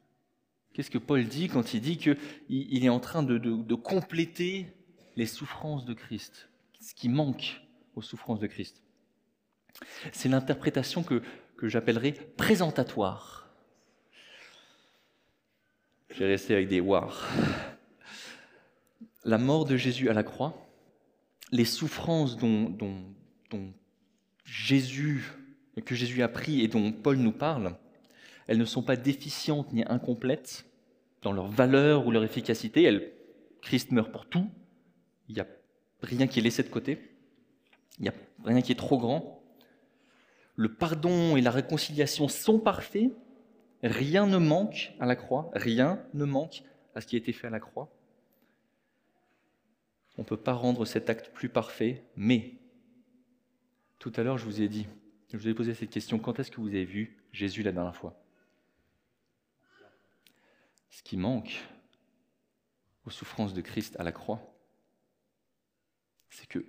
Qu'est-ce 0.73 0.91
que 0.91 0.97
Paul 0.97 1.25
dit 1.25 1.47
quand 1.47 1.73
il 1.73 1.81
dit 1.81 1.97
qu'il 1.97 2.17
il 2.49 2.85
est 2.85 2.89
en 2.89 2.99
train 2.99 3.23
de, 3.23 3.75
compléter 3.75 4.67
les 5.15 5.25
souffrances 5.25 5.85
de 5.85 5.93
Christ, 5.93 6.49
ce 6.79 6.93
qui 6.93 7.09
manque 7.09 7.61
aux 7.95 8.01
souffrances 8.01 8.39
de 8.39 8.47
Christ? 8.47 8.81
C'est 10.11 10.29
l'interprétation 10.29 11.03
que, 11.03 11.21
que 11.57 11.67
j'appellerais 11.67 12.11
présentatoire. 12.11 13.41
J'ai 16.15 16.25
resté 16.25 16.53
avec 16.53 16.67
des 16.67 16.81
wars. 16.81 17.29
La 19.23 19.37
mort 19.37 19.65
de 19.65 19.77
Jésus 19.77 20.09
à 20.09 20.13
la 20.13 20.23
croix, 20.23 20.67
les 21.51 21.65
souffrances 21.65 22.37
dont, 22.37 22.75
que 23.49 25.95
Jésus 25.95 26.21
a 26.21 26.27
pris 26.27 26.61
et 26.61 26.67
dont 26.67 26.91
Paul 26.91 27.17
nous 27.17 27.31
parle, 27.31 27.77
elles 28.51 28.57
ne 28.57 28.65
sont 28.65 28.83
pas 28.83 28.97
déficientes 28.97 29.71
ni 29.71 29.83
incomplètes 29.85 30.65
dans 31.21 31.31
leur 31.31 31.47
valeur 31.47 32.05
ou 32.05 32.11
leur 32.11 32.23
efficacité. 32.23 33.13
Christ 33.61 33.91
meurt 33.91 34.11
pour 34.11 34.25
tout. 34.25 34.49
Il 35.29 35.35
n'y 35.35 35.41
a 35.41 35.47
rien 36.01 36.27
qui 36.27 36.39
est 36.39 36.41
laissé 36.41 36.61
de 36.61 36.67
côté. 36.67 36.99
Il 37.97 38.03
n'y 38.03 38.09
a 38.09 38.13
rien 38.43 38.61
qui 38.61 38.73
est 38.73 38.75
trop 38.75 38.97
grand 38.97 39.41
le 40.55 40.73
pardon 40.73 41.37
et 41.37 41.41
la 41.41 41.49
réconciliation 41.49 42.27
sont 42.27 42.59
parfaits, 42.59 43.11
rien 43.83 44.27
ne 44.27 44.37
manque 44.37 44.93
à 44.99 45.05
la 45.05 45.15
croix, 45.15 45.49
rien 45.53 46.03
ne 46.13 46.25
manque 46.25 46.63
à 46.93 47.01
ce 47.01 47.07
qui 47.07 47.15
a 47.15 47.19
été 47.19 47.33
fait 47.33 47.47
à 47.47 47.49
la 47.49 47.59
croix. 47.59 47.89
On 50.17 50.21
ne 50.21 50.27
peut 50.27 50.37
pas 50.37 50.53
rendre 50.53 50.85
cet 50.85 51.09
acte 51.09 51.31
plus 51.33 51.49
parfait, 51.49 52.03
mais 52.15 52.59
tout 53.97 54.11
à 54.15 54.23
l'heure 54.23 54.37
je 54.37 54.45
vous 54.45 54.61
ai 54.61 54.67
dit, 54.67 54.87
je 55.31 55.37
vous 55.37 55.47
ai 55.47 55.53
posé 55.53 55.73
cette 55.73 55.89
question, 55.89 56.19
quand 56.19 56.39
est-ce 56.39 56.51
que 56.51 56.59
vous 56.59 56.67
avez 56.67 56.85
vu 56.85 57.17
Jésus 57.31 57.63
la 57.63 57.71
dernière 57.71 57.95
fois? 57.95 58.21
Ce 60.91 61.01
qui 61.01 61.17
manque 61.17 61.59
aux 63.05 63.09
souffrances 63.09 63.53
de 63.53 63.61
Christ 63.61 63.95
à 63.99 64.03
la 64.03 64.11
croix, 64.11 64.39
c'est 66.29 66.47
que 66.47 66.63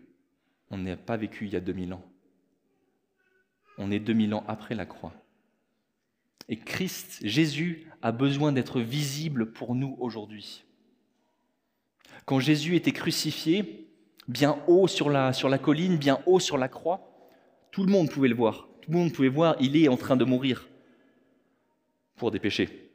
on 0.70 0.78
n'a 0.78 0.96
pas 0.96 1.18
vécu 1.18 1.44
il 1.46 1.52
y 1.52 1.56
a 1.56 1.60
2000 1.60 1.92
ans 1.92 2.02
on 3.78 3.90
est 3.90 3.98
2000 3.98 4.34
ans 4.34 4.44
après 4.48 4.74
la 4.74 4.86
croix. 4.86 5.12
Et 6.48 6.56
Christ, 6.56 7.20
Jésus, 7.22 7.86
a 8.02 8.12
besoin 8.12 8.52
d'être 8.52 8.80
visible 8.80 9.52
pour 9.52 9.74
nous 9.74 9.96
aujourd'hui. 10.00 10.64
Quand 12.26 12.40
Jésus 12.40 12.76
était 12.76 12.92
crucifié, 12.92 13.88
bien 14.28 14.58
haut 14.66 14.88
sur 14.88 15.08
la, 15.10 15.32
sur 15.32 15.48
la 15.48 15.58
colline, 15.58 15.96
bien 15.96 16.20
haut 16.26 16.40
sur 16.40 16.58
la 16.58 16.68
croix, 16.68 17.08
tout 17.70 17.84
le 17.84 17.92
monde 17.92 18.10
pouvait 18.10 18.28
le 18.28 18.34
voir. 18.34 18.68
Tout 18.82 18.90
le 18.90 18.98
monde 18.98 19.12
pouvait 19.12 19.28
voir, 19.28 19.56
il 19.60 19.76
est 19.76 19.88
en 19.88 19.96
train 19.96 20.16
de 20.16 20.24
mourir 20.24 20.68
pour 22.16 22.30
des 22.30 22.40
péchés. 22.40 22.91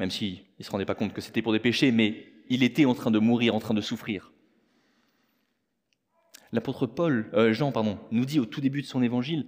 Même 0.00 0.10
s'il 0.10 0.40
ne 0.58 0.64
se 0.64 0.70
rendait 0.70 0.84
pas 0.84 0.96
compte 0.96 1.12
que 1.12 1.20
c'était 1.20 1.42
pour 1.42 1.52
des 1.52 1.60
péchés, 1.60 1.92
mais 1.92 2.26
il 2.48 2.64
était 2.64 2.86
en 2.86 2.94
train 2.94 3.12
de 3.12 3.20
mourir, 3.20 3.54
en 3.54 3.60
train 3.60 3.74
de 3.74 3.80
souffrir. 3.80 4.32
L'apôtre 6.50 6.86
Paul, 6.86 7.30
euh, 7.34 7.52
Jean, 7.52 7.70
pardon, 7.70 8.00
nous 8.10 8.24
dit 8.24 8.40
au 8.40 8.46
tout 8.46 8.60
début 8.60 8.82
de 8.82 8.86
son 8.86 9.02
évangile 9.02 9.46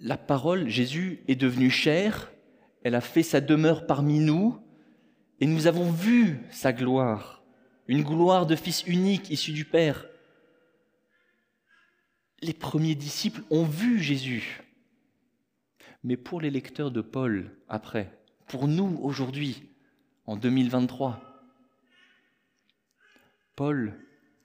la 0.00 0.16
parole, 0.16 0.68
Jésus, 0.68 1.22
est 1.28 1.36
devenue 1.36 1.70
chair, 1.70 2.32
elle 2.84 2.94
a 2.94 3.00
fait 3.00 3.22
sa 3.22 3.40
demeure 3.40 3.86
parmi 3.86 4.20
nous, 4.20 4.58
et 5.40 5.46
nous 5.46 5.66
avons 5.66 5.90
vu 5.90 6.40
sa 6.50 6.72
gloire, 6.72 7.42
une 7.86 8.02
gloire 8.02 8.46
de 8.46 8.56
Fils 8.56 8.84
unique 8.86 9.30
issu 9.30 9.52
du 9.52 9.64
Père. 9.64 10.06
Les 12.40 12.52
premiers 12.52 12.94
disciples 12.94 13.42
ont 13.50 13.64
vu 13.64 14.00
Jésus. 14.00 14.62
Mais 16.04 16.16
pour 16.16 16.40
les 16.40 16.50
lecteurs 16.50 16.92
de 16.92 17.00
Paul, 17.00 17.56
après, 17.68 18.17
pour 18.48 18.68
nous 18.68 18.98
aujourd'hui, 19.02 19.68
en 20.26 20.36
2023, 20.36 21.20
Paul 23.56 23.98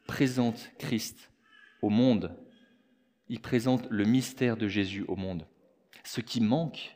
présente 0.08 0.72
Christ 0.78 1.32
au 1.82 1.90
monde 1.90 2.36
il 3.30 3.40
présente 3.40 3.88
le 3.90 4.06
mystère 4.06 4.58
de 4.58 4.68
Jésus 4.68 5.06
au 5.08 5.16
monde. 5.16 5.48
Ce 6.04 6.22
qui 6.22 6.42
manque 6.42 6.96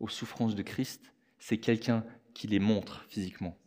aux 0.00 0.08
souffrances 0.08 0.54
de 0.54 0.62
Christ, 0.62 1.12
c'est 1.38 1.58
quelqu'un 1.58 2.04
qui 2.34 2.46
les 2.46 2.58
montre 2.58 3.04
physiquement, 3.08 3.58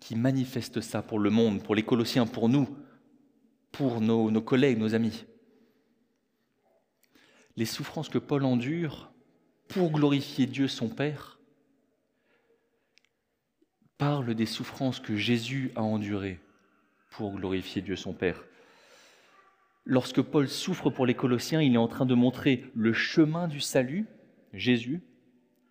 qui 0.00 0.16
manifeste 0.16 0.80
ça 0.80 1.02
pour 1.02 1.18
le 1.18 1.30
monde, 1.30 1.62
pour 1.62 1.74
les 1.74 1.82
Colossiens, 1.82 2.26
pour 2.26 2.48
nous, 2.48 2.68
pour 3.70 4.00
nos, 4.00 4.30
nos 4.30 4.42
collègues, 4.42 4.78
nos 4.78 4.94
amis. 4.94 5.24
Les 7.56 7.66
souffrances 7.66 8.08
que 8.08 8.18
Paul 8.18 8.44
endure 8.44 9.11
pour 9.72 9.90
glorifier 9.90 10.44
Dieu 10.46 10.68
son 10.68 10.88
Père 10.88 11.38
parlent 13.96 14.34
des 14.34 14.46
souffrances 14.46 15.00
que 15.00 15.16
Jésus 15.16 15.72
a 15.76 15.82
endurées 15.82 16.40
pour 17.10 17.32
glorifier 17.34 17.80
Dieu 17.80 17.96
son 17.96 18.12
Père. 18.12 18.44
Lorsque 19.86 20.20
Paul 20.20 20.48
souffre 20.48 20.90
pour 20.90 21.06
les 21.06 21.14
Colossiens, 21.14 21.62
il 21.62 21.74
est 21.74 21.78
en 21.78 21.88
train 21.88 22.04
de 22.04 22.14
montrer 22.14 22.66
le 22.74 22.92
chemin 22.92 23.48
du 23.48 23.60
salut, 23.60 24.06
Jésus, 24.52 25.02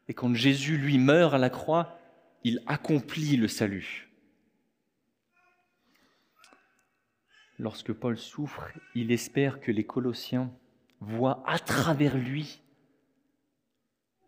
et 0.08 0.14
quand 0.14 0.34
Jésus 0.34 0.78
lui 0.78 0.98
meurt 0.98 1.34
à 1.34 1.38
la 1.38 1.50
croix, 1.50 2.00
il 2.44 2.62
accomplit 2.66 3.38
le 3.38 3.48
salut. 3.48 4.10
Lorsque 7.60 7.94
Paul 7.94 8.18
souffre, 8.18 8.68
il 8.96 9.12
espère 9.12 9.60
que 9.60 9.72
les 9.72 9.86
Colossiens 9.86 10.52
voient 11.00 11.44
à 11.46 11.60
travers 11.60 12.18
lui 12.18 12.62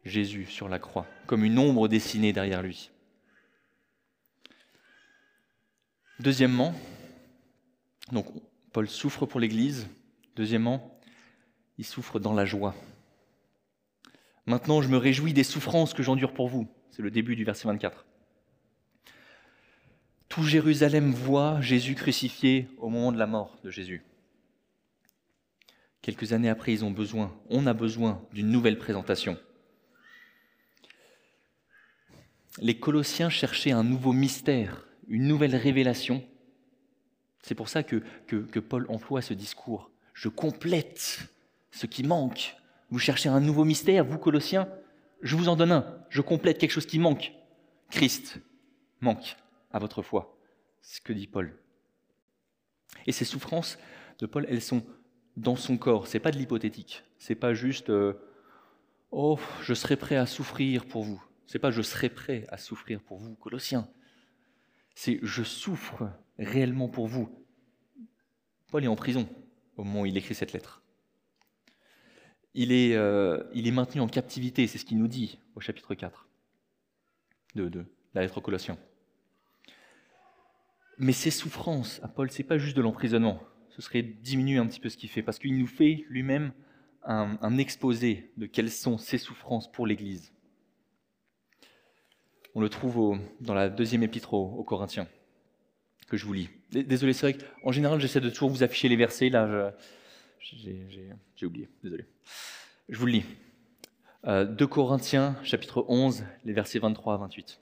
Jésus 0.06 0.46
sur 0.46 0.70
la 0.70 0.80
croix, 0.80 1.08
comme 1.28 1.44
une 1.44 1.60
ombre 1.60 1.88
dessinée 1.88 2.34
derrière 2.34 2.62
lui. 2.62 2.92
Deuxièmement, 6.20 6.74
donc 8.12 8.28
Paul 8.72 8.88
souffre 8.88 9.26
pour 9.26 9.40
l'Église. 9.40 9.88
Deuxièmement, 10.36 11.00
il 11.78 11.86
souffre 11.86 12.20
dans 12.20 12.34
la 12.34 12.46
joie. 12.46 12.76
Maintenant, 14.46 14.82
je 14.82 14.90
me 14.90 14.98
réjouis 14.98 15.34
des 15.34 15.44
souffrances 15.44 15.94
que 15.94 16.04
j'endure 16.04 16.34
pour 16.34 16.48
vous. 16.48 16.68
C'est 16.92 17.02
le 17.02 17.12
début 17.12 17.36
du 17.36 17.44
verset 17.44 17.68
24. 17.68 18.06
Tout 20.28 20.44
Jérusalem 20.44 21.12
voit 21.12 21.62
Jésus 21.62 21.96
crucifié 21.96 22.68
au 22.78 22.90
moment 22.90 23.12
de 23.12 23.18
la 23.18 23.28
mort 23.28 23.58
de 23.64 23.70
Jésus. 23.70 24.04
Quelques 26.02 26.34
années 26.34 26.50
après, 26.50 26.74
ils 26.74 26.84
ont 26.84 26.92
besoin, 26.92 27.34
on 27.50 27.66
a 27.68 27.74
besoin 27.74 28.22
d'une 28.34 28.50
nouvelle 28.50 28.78
présentation. 28.78 29.38
Les 32.60 32.78
Colossiens 32.80 33.30
cherchaient 33.30 33.72
un 33.72 33.84
nouveau 33.84 34.14
mystère, 34.14 34.86
une 35.08 35.28
nouvelle 35.28 35.56
révélation 35.56 36.24
c'est 37.44 37.56
pour 37.56 37.70
ça 37.70 37.84
que, 37.84 37.98
que, 38.26 38.60
Paul 38.60 38.86
emploie 38.90 39.22
ce 39.22 39.34
discours. 39.34 39.92
Je 40.14 40.30
complète 40.30 41.30
ce 41.72 41.86
qui 41.86 42.04
manque. 42.04 42.56
Vous 42.90 43.00
cherchez 43.00 43.28
un 43.28 43.42
nouveau 43.42 43.66
mystère, 43.66 44.06
vous 44.06 44.18
Colossiens? 44.18 44.70
Je 45.22 45.36
vous 45.36 45.50
en 45.50 45.58
donne 45.58 45.74
un. 45.74 45.98
Je 46.10 46.22
complète 46.22 46.58
quelque 46.58 46.72
chose 46.72 46.86
qui 46.86 47.00
manque. 47.00 47.34
Christ 47.92 48.40
manque 49.02 49.36
à 49.72 49.80
votre 49.80 50.02
foi. 50.02 50.38
C'est 50.82 50.98
ce 50.98 51.02
que 51.02 51.12
dit 51.12 51.28
Paul. 51.28 51.54
Et 53.08 53.12
ces 53.12 53.26
souffrances 53.26 53.78
de 54.20 54.26
Paul, 54.26 54.46
elles 54.50 54.62
sont 54.62 54.84
dans 55.36 55.58
son 55.58 55.78
corps. 55.78 56.08
C'est 56.08 56.20
pas 56.20 56.32
de 56.32 56.38
l'hypothétique. 56.38 57.04
C'est 57.18 57.36
pas 57.36 57.54
juste 57.54 57.90
euh, 57.90 58.14
oh, 59.12 59.38
je 59.62 59.74
serai 59.74 59.98
prêt 59.98 60.16
à 60.16 60.26
souffrir 60.26 60.86
pour 60.86 61.04
vous. 61.04 61.22
C'est 61.48 61.60
pas 61.60 61.72
je 61.72 61.82
serai 61.82 62.10
prêt 62.10 62.46
à 62.50 62.58
souffrir 62.58 63.02
pour 63.02 63.18
vous, 63.18 63.36
Colossiens. 63.36 63.88
C'est 64.96 65.20
je 65.22 65.44
souffre 65.44 66.10
réellement 66.38 66.90
pour 66.90 67.08
vous. 67.08 67.30
Paul 68.72 68.84
est 68.84 68.88
en 68.88 68.96
prison 68.96 69.28
au 69.78 69.84
moment 69.84 70.02
où 70.02 70.06
il 70.06 70.18
écrit 70.18 70.36
cette 70.36 70.54
lettre. 70.54 70.84
Il 72.54 72.72
est, 72.72 72.96
euh, 72.96 73.44
il 73.54 73.68
est 73.68 73.72
maintenu 73.72 74.02
en 74.02 74.08
captivité, 74.08 74.68
c'est 74.68 74.78
ce 74.78 74.86
qu'il 74.86 75.00
nous 75.00 75.08
dit 75.08 75.40
au 75.56 75.60
chapitre 75.60 75.96
4 75.96 76.28
de, 77.56 77.68
de 77.68 77.86
la 78.14 78.22
lettre 78.22 78.38
aux 78.38 78.42
Colossiens. 78.42 78.78
Mais 81.00 81.14
ces 81.14 81.32
souffrances 81.32 82.00
à 82.04 82.08
Paul, 82.08 82.30
c'est 82.30 82.44
pas 82.44 82.58
juste 82.58 82.78
de 82.78 82.82
l'emprisonnement. 82.82 83.42
Ce 83.70 83.82
serait 83.82 84.04
diminuer 84.04 84.58
un 84.58 84.68
petit 84.68 84.80
peu 84.80 84.90
ce 84.90 84.98
qu'il 84.98 85.10
fait, 85.10 85.24
parce 85.24 85.40
qu'il 85.40 85.58
nous 85.58 85.68
fait 85.68 86.06
lui-même 86.10 86.54
un, 87.06 87.58
exposé 87.58 88.32
de 88.38 88.46
quelles 88.46 88.72
sont 88.72 88.98
ses 88.98 89.18
souffrances 89.18 89.72
pour 89.72 89.88
l'Église. 89.88 90.32
On 92.56 92.62
le 92.62 92.70
trouve 92.70 93.20
dans 93.42 93.54
la 93.54 93.70
deuxième 93.70 94.04
épître 94.04 94.34
aux 94.34 94.64
Corinthiens 94.64 95.08
que 96.08 96.18
je 96.18 96.26
vous 96.26 96.34
lis. 96.34 96.50
Désolé, 96.72 97.14
c'est 97.14 97.32
vrai 97.32 97.46
qu'en 97.64 97.72
général, 97.72 98.00
j'essaie 98.00 98.22
de 98.22 98.30
toujours 98.30 98.50
vous 98.50 98.62
afficher 98.62 98.88
les 98.88 98.96
versets. 98.96 99.30
Là, 99.30 99.74
j'ai 100.40 101.46
oublié, 101.46 101.70
désolé. 101.84 102.06
Je 102.90 102.98
vous 102.98 103.06
le 103.06 103.14
lis. 103.14 103.26
2 104.24 104.30
euh, 104.30 104.68
Corinthiens, 104.68 105.36
chapitre 105.44 105.86
11, 105.88 106.24
les 106.46 106.54
versets 106.54 106.80
23 106.80 107.16
à 107.16 107.18
28. 107.18 107.60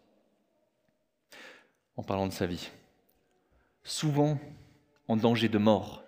En 1.95 2.03
parlant 2.03 2.27
de 2.27 2.33
sa 2.33 2.45
vie. 2.45 2.69
Souvent 3.83 4.39
en 5.07 5.15
danger 5.15 5.49
de 5.49 5.57
mort. 5.57 6.03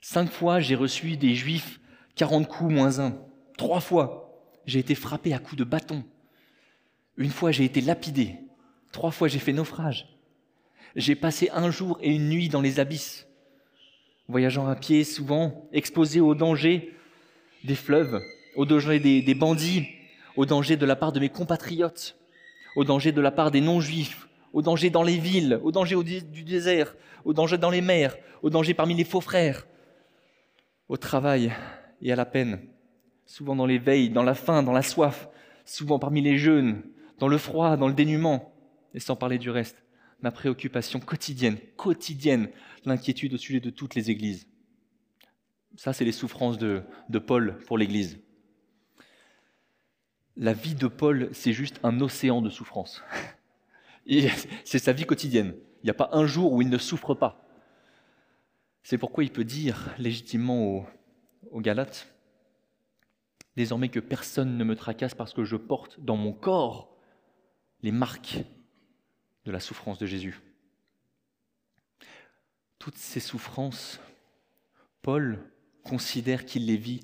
Cinq 0.00 0.30
fois, 0.30 0.60
j'ai 0.60 0.74
reçu 0.74 1.16
des 1.16 1.34
Juifs 1.34 1.80
40 2.14 2.48
coups 2.48 2.72
moins 2.72 2.98
un. 2.98 3.18
Trois 3.58 3.80
fois, 3.80 4.42
j'ai 4.64 4.78
été 4.78 4.94
frappé 4.94 5.34
à 5.34 5.38
coups 5.38 5.56
de 5.56 5.64
bâton. 5.64 6.04
Une 7.16 7.30
fois, 7.30 7.50
j'ai 7.50 7.64
été 7.64 7.80
lapidé. 7.80 8.36
Trois 8.90 9.10
fois, 9.10 9.28
j'ai 9.28 9.38
fait 9.38 9.52
naufrage. 9.52 10.08
J'ai 10.96 11.14
passé 11.14 11.50
un 11.52 11.70
jour 11.70 11.98
et 12.02 12.14
une 12.14 12.28
nuit 12.28 12.48
dans 12.48 12.60
les 12.60 12.78
abysses, 12.78 13.26
voyageant 14.28 14.66
à 14.66 14.76
pied, 14.76 15.04
souvent 15.04 15.68
exposé 15.72 16.20
au 16.20 16.34
danger 16.34 16.92
des 17.64 17.74
fleuves, 17.74 18.20
au 18.56 18.66
danger 18.66 18.98
des, 19.00 19.34
bandits, 19.34 19.88
au 20.36 20.44
danger 20.44 20.76
de 20.76 20.84
la 20.84 20.96
part 20.96 21.12
de 21.12 21.20
mes 21.20 21.30
compatriotes, 21.30 22.16
au 22.76 22.84
danger 22.84 23.12
de 23.12 23.20
la 23.20 23.30
part 23.30 23.50
des 23.50 23.62
non-juifs, 23.62 24.28
au 24.52 24.60
danger 24.60 24.90
dans 24.90 25.02
les 25.02 25.18
villes, 25.18 25.58
au 25.62 25.72
danger 25.72 25.96
du 26.04 26.42
désert, 26.42 26.94
au 27.24 27.32
danger 27.32 27.56
dans 27.56 27.70
les 27.70 27.80
mers, 27.80 28.16
au 28.42 28.50
danger 28.50 28.74
parmi 28.74 28.94
les 28.94 29.04
faux 29.04 29.22
frères, 29.22 29.66
au 30.88 30.98
travail 30.98 31.52
et 32.02 32.12
à 32.12 32.16
la 32.16 32.26
peine, 32.26 32.60
souvent 33.24 33.56
dans 33.56 33.66
les 33.66 33.78
veilles, 33.78 34.10
dans 34.10 34.24
la 34.24 34.34
faim, 34.34 34.62
dans 34.62 34.72
la 34.72 34.82
soif, 34.82 35.28
souvent 35.64 35.98
parmi 35.98 36.20
les 36.20 36.36
jeunes, 36.36 36.82
dans 37.22 37.28
le 37.28 37.38
froid, 37.38 37.76
dans 37.76 37.86
le 37.86 37.94
dénuement, 37.94 38.52
et 38.94 38.98
sans 38.98 39.14
parler 39.14 39.38
du 39.38 39.48
reste, 39.48 39.84
ma 40.22 40.32
préoccupation 40.32 40.98
quotidienne, 40.98 41.56
quotidienne, 41.76 42.48
l'inquiétude 42.84 43.34
au 43.34 43.36
sujet 43.36 43.60
de 43.60 43.70
toutes 43.70 43.94
les 43.94 44.10
églises. 44.10 44.48
Ça, 45.76 45.92
c'est 45.92 46.04
les 46.04 46.10
souffrances 46.10 46.58
de, 46.58 46.82
Paul 47.24 47.58
pour 47.68 47.78
l'Église. 47.78 48.18
La 50.36 50.52
vie 50.52 50.74
de 50.74 50.88
Paul, 50.88 51.28
c'est 51.32 51.52
juste 51.52 51.78
un 51.84 52.00
océan 52.00 52.42
de 52.42 52.50
souffrances. 52.50 53.04
C'est 54.64 54.80
sa 54.80 54.92
vie 54.92 55.06
quotidienne. 55.06 55.54
Il 55.84 55.86
n'y 55.86 55.90
a 55.90 55.94
pas 55.94 56.10
un 56.10 56.26
jour 56.26 56.52
où 56.52 56.60
il 56.60 56.70
ne 56.70 56.78
souffre 56.78 57.14
pas. 57.14 57.46
C'est 58.82 58.98
pourquoi 58.98 59.22
il 59.22 59.30
peut 59.30 59.44
dire 59.44 59.94
légitimement 59.96 60.66
aux, 60.66 60.86
aux 61.52 61.60
Galates, 61.60 62.12
désormais 63.54 63.90
que 63.90 64.00
personne 64.00 64.58
ne 64.58 64.64
me 64.64 64.74
tracasse 64.74 65.14
parce 65.14 65.32
que 65.32 65.44
je 65.44 65.54
porte 65.54 66.00
dans 66.00 66.16
mon 66.16 66.32
corps 66.32 66.92
les 67.82 67.92
marques 67.92 68.38
de 69.44 69.50
la 69.50 69.60
souffrance 69.60 69.98
de 69.98 70.06
Jésus. 70.06 70.40
Toutes 72.78 72.98
ces 72.98 73.20
souffrances, 73.20 74.00
Paul 75.02 75.38
considère 75.82 76.44
qu'il 76.44 76.66
les 76.66 76.76
vit 76.76 77.00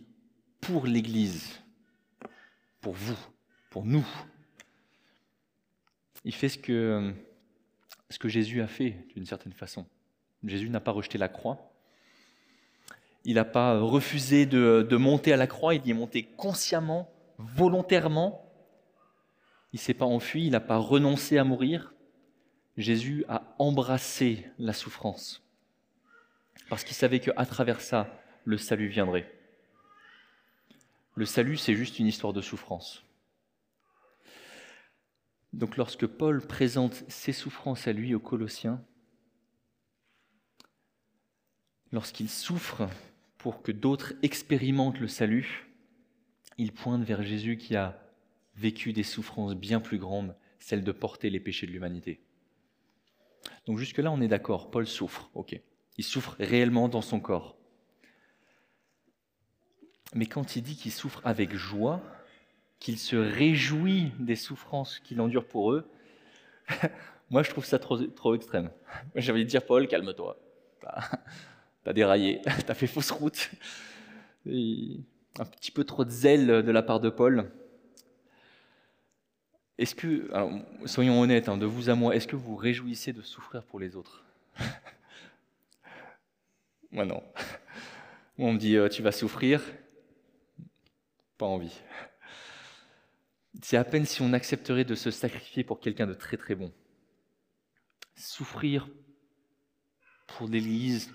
pour 0.61 0.87
l'Église, 0.87 1.61
pour 2.80 2.94
vous, 2.94 3.18
pour 3.70 3.85
nous. 3.85 4.06
Il 6.25 6.35
fait 6.35 6.49
ce 6.49 6.58
que, 6.58 7.14
ce 8.11 8.18
que 8.18 8.28
Jésus 8.28 8.61
a 8.61 8.66
fait 8.66 9.06
d'une 9.14 9.26
certaine 9.26 9.52
façon. 9.52 9.87
Jésus 10.44 10.70
n'a 10.70 10.80
pas 10.80 10.92
rejeté 10.92 11.18
la 11.18 11.28
croix. 11.28 11.73
Il 13.25 13.35
n'a 13.35 13.44
pas 13.44 13.78
refusé 13.78 14.47
de, 14.47 14.87
de, 14.88 14.97
monter 14.97 15.32
à 15.32 15.37
la 15.37 15.47
croix, 15.47 15.75
il 15.75 15.87
y 15.87 15.90
est 15.90 15.94
monté 15.94 16.23
consciemment, 16.23 17.12
volontairement. 17.38 18.48
Il 19.73 19.79
s'est 19.79 19.95
pas 19.95 20.07
enfui, 20.07 20.47
il 20.47 20.51
n'a 20.51 20.61
pas 20.61 20.79
renoncé 20.79 21.39
à 21.39 21.45
mourir. 21.45 21.95
Jésus 22.77 23.25
a 23.29 23.55
embrassé 23.59 24.47
la 24.59 24.73
souffrance 24.73 25.43
parce 26.69 26.85
qu'il 26.85 26.95
savait 26.95 27.21
qu'à 27.21 27.47
travers 27.47 27.81
ça, 27.81 28.23
le 28.45 28.59
salut 28.59 28.89
viendrait. 28.89 29.33
Le 31.15 31.25
salut, 31.25 31.57
c'est 31.57 31.75
juste 31.75 31.99
une 31.99 32.07
histoire 32.07 32.33
de 32.33 32.41
souffrance. 32.41 33.04
Donc 35.52 35.76
lorsque 35.76 36.07
Paul 36.07 36.47
présente 36.47 37.04
ses 37.09 37.33
souffrances 37.33 37.89
à 37.89 37.93
lui 37.93 38.15
aux 38.15 38.21
Colossiens, 38.21 38.85
lorsqu'il 41.91 42.28
souffre 42.28 42.89
pour 43.39 43.63
que 43.63 43.73
d'autres 43.73 44.13
expérimentent 44.23 45.00
le 45.00 45.09
salut, 45.09 45.69
il 46.59 46.73
pointe 46.73 47.02
vers 47.02 47.23
Jésus 47.23 47.57
qui 47.57 47.76
a 47.76 47.99
vécu 48.58 48.92
des 48.92 49.02
souffrances 49.02 49.54
bien 49.54 49.80
plus 49.80 49.99
grandes, 49.99 50.34
celles 50.58 50.84
de 50.84 50.92
porter 50.92 51.30
les 51.30 51.40
péchés 51.40 51.66
de 51.66 51.73
l'humanité. 51.73 52.21
Donc 53.66 53.78
jusque-là, 53.78 54.10
on 54.10 54.21
est 54.21 54.28
d'accord, 54.28 54.71
Paul 54.71 54.86
souffre, 54.86 55.30
ok. 55.34 55.60
Il 55.97 56.04
souffre 56.04 56.36
réellement 56.38 56.88
dans 56.88 57.02
son 57.02 57.21
corps. 57.21 57.56
Mais 60.14 60.26
quand 60.26 60.56
il 60.56 60.62
dit 60.62 60.76
qu'il 60.76 60.92
souffre 60.92 61.21
avec 61.25 61.54
joie, 61.54 62.02
qu'il 62.80 62.99
se 62.99 63.16
réjouit 63.16 64.12
des 64.18 64.36
souffrances 64.36 65.00
qu'il 65.00 65.21
endure 65.21 65.47
pour 65.47 65.73
eux, 65.73 65.88
moi 67.30 67.42
je 67.42 67.50
trouve 67.50 67.64
ça 67.64 67.78
trop, 67.78 67.99
trop 67.99 68.34
extrême. 68.34 68.71
J'ai 69.14 69.32
envie 69.32 69.44
de 69.44 69.50
dire, 69.50 69.64
Paul, 69.64 69.86
calme-toi. 69.86 70.38
T'as 71.84 71.92
déraillé, 71.92 72.40
t'as 72.66 72.75
fait 72.75 72.86
fausse 72.86 73.10
route. 73.10 73.50
un 74.47 75.44
petit 75.44 75.71
peu 75.71 75.84
trop 75.84 76.04
de 76.04 76.10
zèle 76.10 76.47
de 76.47 76.71
la 76.71 76.82
part 76.82 77.00
de 77.00 77.10
Paul. 77.10 77.50
Est-ce 79.78 79.95
que, 79.95 80.28
soyons 80.86 81.21
honnêtes, 81.21 81.49
hein, 81.49 81.56
de 81.56 81.64
vous 81.64 81.88
à 81.88 81.95
moi, 81.95 82.17
est-ce 82.17 82.26
que 82.26 82.34
vous 82.34 82.56
réjouissez 82.56 83.12
de 83.12 83.23
souffrir 83.23 83.62
pour 83.62 83.78
les 83.78 83.95
autres? 83.95 84.25
Moi 86.91 87.04
non. 87.04 87.23
On 88.38 88.52
me 88.52 88.58
dit, 88.58 88.76
euh, 88.76 88.88
tu 88.88 89.02
vas 89.02 89.12
souffrir, 89.12 89.62
pas 91.36 91.47
envie. 91.47 91.80
C'est 93.62 93.76
à 93.76 93.84
peine 93.84 94.04
si 94.04 94.23
on 94.23 94.32
accepterait 94.32 94.84
de 94.84 94.95
se 94.95 95.10
sacrifier 95.10 95.64
pour 95.64 95.80
quelqu'un 95.80 96.06
de 96.06 96.14
très 96.14 96.36
très 96.36 96.54
bon. 96.54 96.73
Souffrir 98.17 98.88
pour 100.26 100.49
l'Église, 100.49 101.12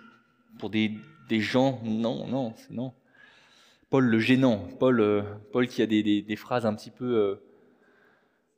pour 0.60 0.69
des, 0.69 0.99
gens, 1.32 1.82
non, 1.84 2.28
non, 2.28 2.54
c'est 2.56 2.71
non. 2.71 2.93
Paul 3.89 4.06
le 4.06 4.19
gênant, 4.19 4.67
Paul, 4.80 5.02
euh, 5.02 5.23
Paul 5.52 5.67
qui 5.67 5.82
a 5.82 5.86
des, 5.86 6.36
phrases 6.36 6.65
un 6.65 6.73
petit 6.76 6.91
peu 6.91 7.06
euh, 7.06 7.36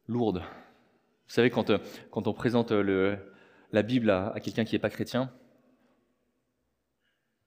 lourdes. 0.08 0.40
Vous 0.40 1.34
savez, 1.34 1.50
quand, 1.50 1.70
euh, 1.70 1.80
quand 2.12 2.28
on 2.28 2.34
présente 2.34 2.72
le, 2.72 3.18
la 3.72 3.82
Bible 3.82 4.10
à, 4.10 4.34
quelqu'un 4.42 4.64
qui 4.66 4.76
n'est 4.76 4.80
pas 4.80 4.90
chrétien, 4.90 5.32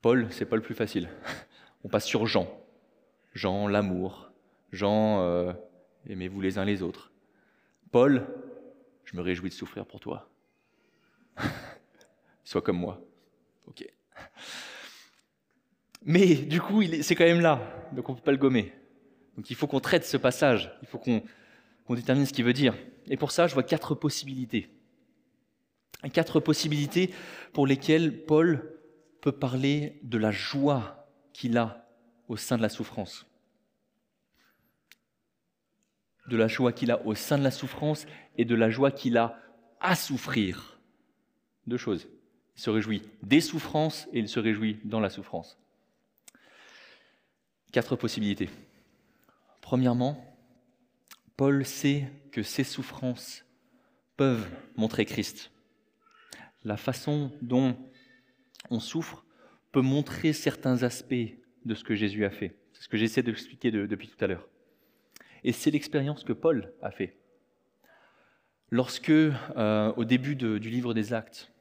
Paul, 0.02 0.28
c'est 0.30 0.46
pas 0.46 0.56
le 0.56 0.62
plus 0.62 0.74
facile. 0.74 1.08
On 1.84 1.88
passe 1.88 2.04
sur 2.04 2.26
Jean. 2.26 2.48
Jean, 3.34 3.66
l'amour. 3.66 4.30
Jean, 4.72 5.22
euh, 5.22 5.52
aimez-vous 6.08 6.40
les 6.40 6.58
uns 6.58 6.64
les 6.64 6.82
autres. 6.82 7.12
Paul, 7.90 8.26
je 9.04 9.16
me 9.16 9.22
réjouis 9.22 9.48
de 9.48 9.54
souffrir 9.54 9.86
pour 9.86 10.00
toi. 10.00 10.28
Sois 12.44 12.62
comme 12.62 12.78
moi. 12.78 13.00
Ok. 13.66 13.86
Mais 16.04 16.34
du 16.34 16.60
coup, 16.60 16.82
c'est 17.02 17.14
quand 17.14 17.24
même 17.24 17.40
là, 17.40 17.60
donc 17.92 18.08
on 18.08 18.12
ne 18.12 18.18
peut 18.18 18.24
pas 18.24 18.32
le 18.32 18.38
gommer. 18.38 18.72
Donc 19.36 19.50
il 19.50 19.56
faut 19.56 19.66
qu'on 19.66 19.80
traite 19.80 20.04
ce 20.04 20.16
passage, 20.16 20.72
il 20.82 20.88
faut 20.88 20.98
qu'on 21.88 21.94
détermine 21.94 22.26
ce 22.26 22.34
qu'il 22.34 22.44
veut 22.44 22.52
dire. 22.52 22.74
Et 23.06 23.16
pour 23.16 23.30
ça, 23.30 23.46
je 23.46 23.54
vois 23.54 23.62
quatre 23.62 23.94
possibilités. 23.94 24.68
Quatre 26.12 26.38
possibilités 26.38 27.14
pour 27.54 27.66
lesquelles 27.66 28.26
Paul 28.26 28.78
peut 29.22 29.32
parler 29.32 29.98
de 30.02 30.18
la 30.18 30.30
joie 30.30 31.08
qu'il 31.32 31.56
a 31.56 31.88
au 32.28 32.36
sein 32.36 32.58
de 32.58 32.62
la 32.62 32.68
souffrance. 32.68 33.26
De 36.26 36.36
la 36.36 36.46
joie 36.46 36.74
qu'il 36.74 36.90
a 36.90 37.04
au 37.06 37.14
sein 37.14 37.38
de 37.38 37.42
la 37.42 37.50
souffrance 37.50 38.06
et 38.36 38.44
de 38.44 38.54
la 38.54 38.68
joie 38.68 38.90
qu'il 38.90 39.16
a 39.16 39.40
à 39.80 39.96
souffrir. 39.96 40.78
Deux 41.66 41.78
choses. 41.78 42.06
Il 42.56 42.60
se 42.60 42.68
réjouit 42.68 43.02
des 43.22 43.40
souffrances 43.40 44.06
et 44.12 44.18
il 44.18 44.28
se 44.28 44.40
réjouit 44.40 44.78
dans 44.84 45.00
la 45.00 45.08
souffrance. 45.08 45.58
Quatre 47.72 47.96
possibilités. 47.96 48.50
Premièrement, 49.62 50.27
Paul 51.38 51.64
sait 51.64 52.10
que 52.32 52.42
ces 52.42 52.64
souffrances 52.64 53.44
peuvent 54.16 54.44
montrer 54.76 55.04
Christ. 55.04 55.52
La 56.64 56.76
façon 56.76 57.30
dont 57.42 57.76
on 58.70 58.80
souffre 58.80 59.24
peut 59.70 59.80
montrer 59.80 60.32
certains 60.32 60.82
aspects 60.82 61.14
de 61.64 61.74
ce 61.76 61.84
que 61.84 61.94
Jésus 61.94 62.24
a 62.24 62.30
fait. 62.30 62.56
C'est 62.72 62.82
ce 62.82 62.88
que 62.88 62.96
j'essaie 62.96 63.22
d'expliquer 63.22 63.70
depuis 63.70 64.08
tout 64.08 64.22
à 64.22 64.26
l'heure. 64.26 64.48
Et 65.44 65.52
c'est 65.52 65.70
l'expérience 65.70 66.24
que 66.24 66.32
Paul 66.32 66.72
a 66.82 66.90
fait. 66.90 67.16
Lorsque, 68.70 69.10
euh, 69.10 69.92
au 69.96 70.04
début 70.04 70.34
du 70.34 70.58
livre 70.58 70.92
des 70.92 71.12
Actes, 71.12 71.52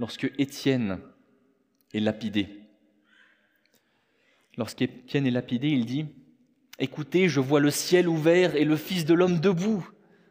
lorsque 0.00 0.32
Étienne 0.36 0.98
est 1.94 2.00
lapidé, 2.00 2.64
lorsqu'Étienne 4.56 5.28
est 5.28 5.30
lapidé, 5.30 5.68
il 5.68 5.86
dit 5.86 6.08
Écoutez, 6.82 7.28
je 7.28 7.40
vois 7.40 7.60
le 7.60 7.70
ciel 7.70 8.08
ouvert 8.08 8.56
et 8.56 8.64
le 8.64 8.76
Fils 8.76 9.06
de 9.06 9.14
l'homme 9.14 9.40
debout 9.40 9.88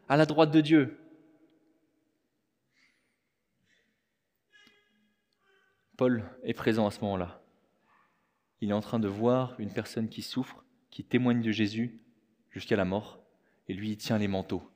à 0.08 0.18
la 0.18 0.28
droite 0.28 0.52
de 0.52 0.62
Dieu. 0.62 1.00
Paul 5.98 6.24
est 6.44 6.54
présent 6.54 6.86
à 6.86 6.92
ce 6.92 7.02
moment-là 7.02 7.42
il 8.62 8.70
est 8.70 8.74
en 8.74 8.82
train 8.82 9.00
de 9.00 9.08
voir 9.08 9.60
une 9.60 9.74
personne 9.74 10.08
qui 10.08 10.22
souffre 10.22 10.64
qui 10.92 11.04
témoignent 11.04 11.42
de 11.42 11.52
Jésus 11.52 12.00
jusqu'à 12.52 12.76
la 12.76 12.86
mort, 12.86 13.24
et 13.68 13.74
lui, 13.74 13.92
il 13.92 13.98
tient 13.98 14.18
les 14.18 14.28
manteaux 14.28 14.70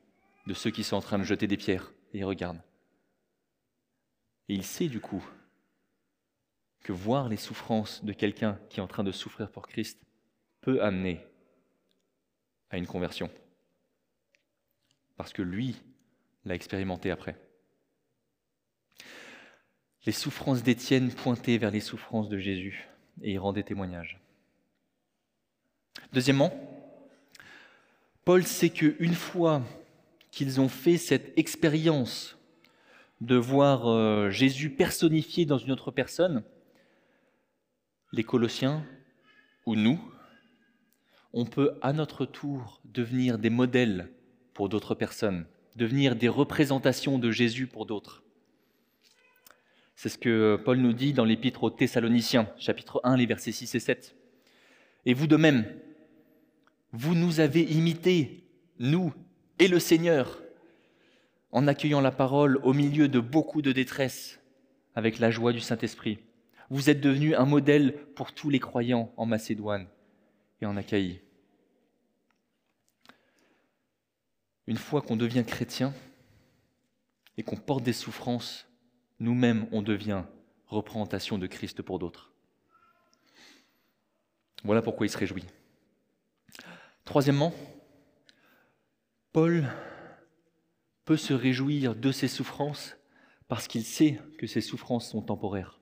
de 0.46 0.54
ceux 0.54 0.70
qui 0.70 0.82
sont 0.82 0.96
en 0.96 1.00
train 1.00 1.18
de 1.18 1.24
jeter 1.24 1.46
des 1.46 1.56
pierres, 1.56 1.92
et 2.12 2.18
il 2.18 2.24
regarde. 2.24 2.58
Et 4.48 4.54
il 4.54 4.64
sait 4.64 4.88
du 4.88 5.00
coup 5.00 5.24
que 6.82 6.92
voir 6.92 7.28
les 7.28 7.36
souffrances 7.36 8.04
de 8.04 8.12
quelqu'un 8.12 8.58
qui 8.70 8.80
est 8.80 8.82
en 8.82 8.86
train 8.86 9.04
de 9.04 9.12
souffrir 9.12 9.50
pour 9.50 9.66
Christ 9.66 10.00
peut 10.60 10.82
amener 10.82 11.20
à 12.70 12.78
une 12.78 12.86
conversion. 12.86 13.30
Parce 15.16 15.32
que 15.32 15.42
lui 15.42 15.76
l'a 16.44 16.54
expérimenté 16.54 17.10
après. 17.10 17.36
Les 20.04 20.12
souffrances 20.12 20.62
d'Étienne 20.62 21.10
pointaient 21.10 21.58
vers 21.58 21.70
les 21.70 21.80
souffrances 21.80 22.28
de 22.28 22.38
Jésus 22.38 22.88
et 23.22 23.32
y 23.32 23.38
rendaient 23.38 23.62
témoignage. 23.62 24.20
Deuxièmement, 26.12 26.52
Paul 28.24 28.44
sait 28.44 28.70
qu'une 28.70 29.14
fois 29.14 29.62
qu'ils 30.30 30.60
ont 30.60 30.68
fait 30.68 30.98
cette 30.98 31.36
expérience 31.38 32.36
de 33.20 33.36
voir 33.36 33.88
euh, 33.88 34.30
Jésus 34.30 34.70
personnifié 34.70 35.46
dans 35.46 35.58
une 35.58 35.72
autre 35.72 35.90
personne, 35.90 36.44
les 38.12 38.24
Colossiens 38.24 38.84
ou 39.64 39.74
nous, 39.74 40.00
on 41.32 41.44
peut 41.44 41.78
à 41.82 41.92
notre 41.92 42.24
tour 42.24 42.80
devenir 42.84 43.38
des 43.38 43.50
modèles 43.50 44.10
pour 44.54 44.68
d'autres 44.68 44.94
personnes, 44.94 45.46
devenir 45.76 46.16
des 46.16 46.28
représentations 46.28 47.18
de 47.18 47.30
Jésus 47.30 47.66
pour 47.66 47.86
d'autres. 47.86 48.22
C'est 49.94 50.08
ce 50.08 50.18
que 50.18 50.60
Paul 50.62 50.78
nous 50.78 50.92
dit 50.92 51.12
dans 51.12 51.24
l'épître 51.24 51.62
aux 51.64 51.70
Thessaloniciens, 51.70 52.48
chapitre 52.58 53.00
1, 53.04 53.16
les 53.16 53.26
versets 53.26 53.52
6 53.52 53.74
et 53.74 53.80
7. 53.80 54.16
Et 55.06 55.14
vous 55.14 55.26
de 55.26 55.36
même, 55.36 55.64
vous 56.92 57.14
nous 57.14 57.40
avez 57.40 57.62
imités, 57.62 58.44
nous 58.78 59.12
et 59.58 59.68
le 59.68 59.78
Seigneur, 59.78 60.42
en 61.52 61.66
accueillant 61.66 62.00
la 62.00 62.10
parole 62.10 62.58
au 62.62 62.74
milieu 62.74 63.08
de 63.08 63.20
beaucoup 63.20 63.62
de 63.62 63.72
détresse, 63.72 64.40
avec 64.94 65.18
la 65.18 65.30
joie 65.30 65.52
du 65.52 65.60
Saint-Esprit. 65.60 66.18
Vous 66.68 66.90
êtes 66.90 67.00
devenus 67.00 67.34
un 67.36 67.46
modèle 67.46 67.96
pour 68.14 68.32
tous 68.32 68.50
les 68.50 68.60
croyants 68.60 69.12
en 69.16 69.24
Macédoine 69.24 69.86
et 70.60 70.66
en 70.66 70.76
Achaïe. 70.76 71.20
Une 74.66 74.76
fois 74.76 75.02
qu'on 75.02 75.16
devient 75.16 75.44
chrétien 75.46 75.94
et 77.36 77.42
qu'on 77.42 77.56
porte 77.56 77.84
des 77.84 77.92
souffrances, 77.92 78.66
nous-mêmes, 79.20 79.68
on 79.72 79.82
devient 79.82 80.24
représentation 80.66 81.38
de 81.38 81.46
Christ 81.46 81.82
pour 81.82 81.98
d'autres. 81.98 82.32
Voilà 84.64 84.82
pourquoi 84.82 85.06
il 85.06 85.10
se 85.10 85.18
réjouit. 85.18 85.44
Troisièmement, 87.04 87.54
Paul 89.32 89.68
peut 91.04 91.16
se 91.16 91.32
réjouir 91.32 91.94
de 91.94 92.10
ses 92.10 92.26
souffrances 92.26 92.96
parce 93.48 93.68
qu'il 93.68 93.84
sait 93.84 94.20
que 94.38 94.46
ces 94.48 94.60
souffrances 94.60 95.08
sont 95.08 95.22
temporaires. 95.22 95.78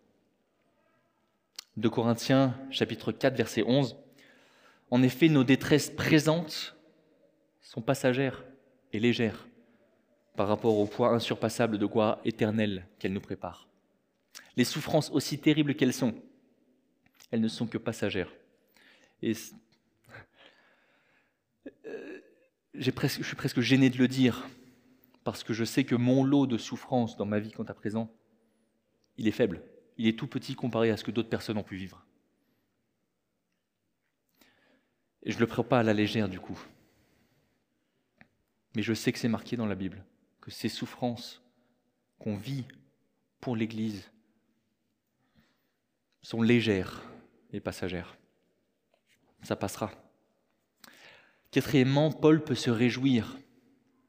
De 1.77 1.89
Corinthiens 1.89 2.59
chapitre 2.71 3.11
4 3.11 3.35
verset 3.35 3.65
11, 3.67 3.97
En 4.91 5.03
effet, 5.03 5.29
nos 5.29 5.45
détresses 5.45 5.91
présentes 5.91 6.77
sont 7.61 7.83
passagères 7.83 8.45
et 8.93 9.01
légères 9.01 9.49
par 10.37 10.49
rapport 10.49 10.79
au 10.79 10.87
poids 10.87 11.11
insurpassable 11.11 11.79
de 11.79 11.87
gloire 11.87 12.21
éternelle 12.25 12.87
qu'elle 12.99 13.13
nous 13.13 13.21
prépare. 13.21 13.69
Les 14.57 14.65
souffrances, 14.65 15.11
aussi 15.11 15.39
terribles 15.39 15.75
qu'elles 15.75 15.93
sont, 15.93 16.15
elles 17.31 17.41
ne 17.41 17.49
sont 17.49 17.67
que 17.67 17.79
passagères. 17.79 18.33
Et 19.23 19.33
euh, 21.87 22.21
je 22.75 22.91
suis 22.91 23.37
presque 23.37 23.61
gêné 23.61 23.91
de 23.91 23.99
le 23.99 24.09
dire, 24.09 24.47
parce 25.23 25.43
que 25.43 25.53
je 25.53 25.65
sais 25.65 25.85
que 25.85 25.95
mon 25.95 26.25
lot 26.25 26.47
de 26.47 26.59
souffrances 26.59 27.17
dans 27.17 27.27
ma 27.27 27.39
vie 27.41 27.53
quant 27.53 27.65
à 27.65 27.75
présent, 27.75 28.11
il 29.17 29.29
est 29.29 29.33
faible. 29.33 29.63
Il 29.97 30.07
est 30.07 30.19
tout 30.19 30.27
petit 30.27 30.55
comparé 30.55 30.91
à 30.91 30.97
ce 30.97 31.05
que 31.05 31.11
d'autres 31.11 31.29
personnes 31.29 31.57
ont 31.57 31.63
pu 31.63 31.77
vivre. 31.77 32.04
Et 35.25 35.31
je 35.31 35.37
ne 35.37 35.41
le 35.41 35.47
prends 35.47 35.65
pas 35.65 35.81
à 35.81 35.83
la 35.83 35.95
légère 35.95 36.29
du 36.29 36.41
coup. 36.41 36.59
Mais 38.75 38.83
je 38.83 38.93
sais 38.93 39.13
que 39.13 39.19
c'est 39.19 39.29
marqué 39.29 39.57
dans 39.57 39.67
la 39.67 39.75
Bible, 39.75 40.05
que 40.41 40.51
ces 40.51 40.69
souffrances 40.69 41.43
qu'on 42.19 42.37
vit 42.37 42.65
pour 43.41 43.57
l'Église 43.57 44.11
sont 46.23 46.43
légères 46.43 47.03
et 47.53 47.61
passagères. 47.61 48.17
Ça 49.43 49.57
passera. 49.57 49.93
Quatrièmement, 51.51 52.11
Paul 52.11 52.43
peut 52.43 52.55
se 52.55 52.71
réjouir 52.71 53.39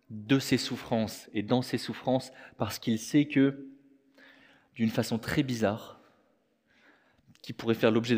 de 0.09 0.39
ses 0.39 0.57
souffrances 0.57 1.29
et 1.33 1.43
dans 1.43 1.61
ses 1.61 1.77
souffrances 1.77 2.31
parce 2.57 2.79
qu'il 2.79 2.97
sait 2.97 3.25
que, 3.25 3.67
d'une 4.75 4.89
façon 4.89 5.19
très 5.19 5.43
bizarre, 5.43 5.99
qui 7.41 7.53
pourrait 7.53 7.75
faire 7.75 7.91
l'objet 7.91 8.17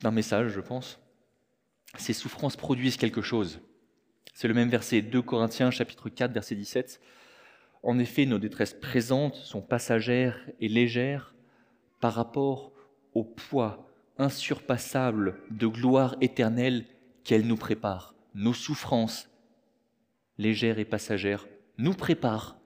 d'un 0.00 0.10
message, 0.10 0.52
je 0.52 0.60
pense, 0.60 0.98
ces 1.96 2.12
souffrances 2.12 2.56
produisent 2.56 2.96
quelque 2.96 3.22
chose. 3.22 3.60
C'est 4.32 4.48
le 4.48 4.54
même 4.54 4.68
verset 4.68 5.02
2 5.02 5.22
Corinthiens 5.22 5.70
chapitre 5.70 6.08
4 6.08 6.32
verset 6.32 6.56
17. 6.56 7.00
En 7.82 7.98
effet, 7.98 8.26
nos 8.26 8.38
détresses 8.38 8.74
présentes 8.74 9.36
sont 9.36 9.60
passagères 9.60 10.40
et 10.60 10.68
légères 10.68 11.34
par 12.00 12.14
rapport 12.14 12.72
au 13.14 13.24
poids 13.24 13.88
insurpassable 14.18 15.40
de 15.50 15.66
gloire 15.66 16.16
éternelle 16.20 16.86
qu'elles 17.24 17.46
nous 17.46 17.56
préparent. 17.56 18.14
Nos 18.34 18.54
souffrances 18.54 19.28
légères 20.38 20.78
et 20.78 20.84
passagères 20.84 21.46
nous 21.78 21.94
préparent 21.94 22.58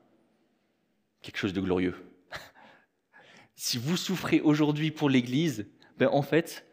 quelque 1.20 1.36
chose 1.36 1.52
de 1.52 1.60
glorieux. 1.60 1.96
si 3.54 3.76
vous 3.76 3.96
souffrez 3.96 4.40
aujourd'hui 4.40 4.90
pour 4.90 5.10
l'Église, 5.10 5.66
ben 5.98 6.08
en 6.12 6.22
fait, 6.22 6.64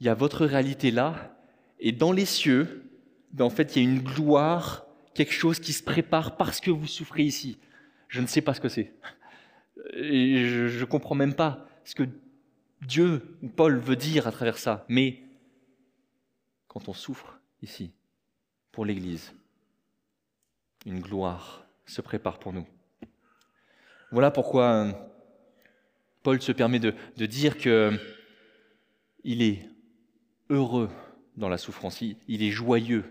il 0.00 0.06
y 0.06 0.10
a 0.10 0.14
votre 0.14 0.46
réalité 0.46 0.90
là, 0.90 1.37
et 1.80 1.92
dans 1.92 2.12
les 2.12 2.24
cieux, 2.24 2.84
ben 3.32 3.44
en 3.44 3.50
fait, 3.50 3.76
il 3.76 3.82
y 3.82 3.86
a 3.86 3.90
une 3.90 4.00
gloire, 4.00 4.86
quelque 5.14 5.32
chose 5.32 5.60
qui 5.60 5.72
se 5.72 5.82
prépare 5.82 6.36
parce 6.36 6.60
que 6.60 6.70
vous 6.70 6.86
souffrez 6.86 7.22
ici. 7.22 7.58
Je 8.08 8.20
ne 8.20 8.26
sais 8.26 8.40
pas 8.40 8.54
ce 8.54 8.60
que 8.60 8.68
c'est. 8.68 8.92
Et 9.94 10.46
je 10.46 10.80
ne 10.80 10.84
comprends 10.84 11.14
même 11.14 11.34
pas 11.34 11.66
ce 11.84 11.94
que 11.94 12.04
Dieu 12.82 13.36
ou 13.42 13.48
Paul 13.48 13.78
veut 13.78 13.96
dire 13.96 14.26
à 14.26 14.32
travers 14.32 14.58
ça. 14.58 14.84
Mais 14.88 15.22
quand 16.66 16.88
on 16.88 16.94
souffre 16.94 17.38
ici, 17.62 17.92
pour 18.72 18.84
l'Église, 18.84 19.32
une 20.86 21.00
gloire 21.00 21.66
se 21.86 22.00
prépare 22.00 22.38
pour 22.38 22.52
nous. 22.52 22.66
Voilà 24.10 24.30
pourquoi 24.30 24.72
euh, 24.72 24.92
Paul 26.22 26.40
se 26.40 26.52
permet 26.52 26.78
de 26.78 27.26
dire 27.26 27.58
qu'il 27.58 27.98
est 29.24 29.68
heureux 30.50 30.90
dans 31.38 31.48
la 31.48 31.58
souffrance, 31.58 32.00
il 32.00 32.42
est 32.42 32.50
joyeux 32.50 33.04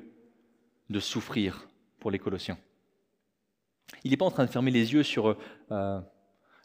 de 0.90 1.00
souffrir 1.00 1.68
pour 2.00 2.12
les 2.12 2.20
Colossiens. 2.20 2.60
Il 4.04 4.12
n'est 4.12 4.18
pas 4.18 4.26
en 4.26 4.32
train 4.32 4.46
de 4.46 4.52
fermer 4.52 4.72
les 4.72 4.94
yeux 4.94 5.04
sur 5.04 5.38
euh, 5.72 6.02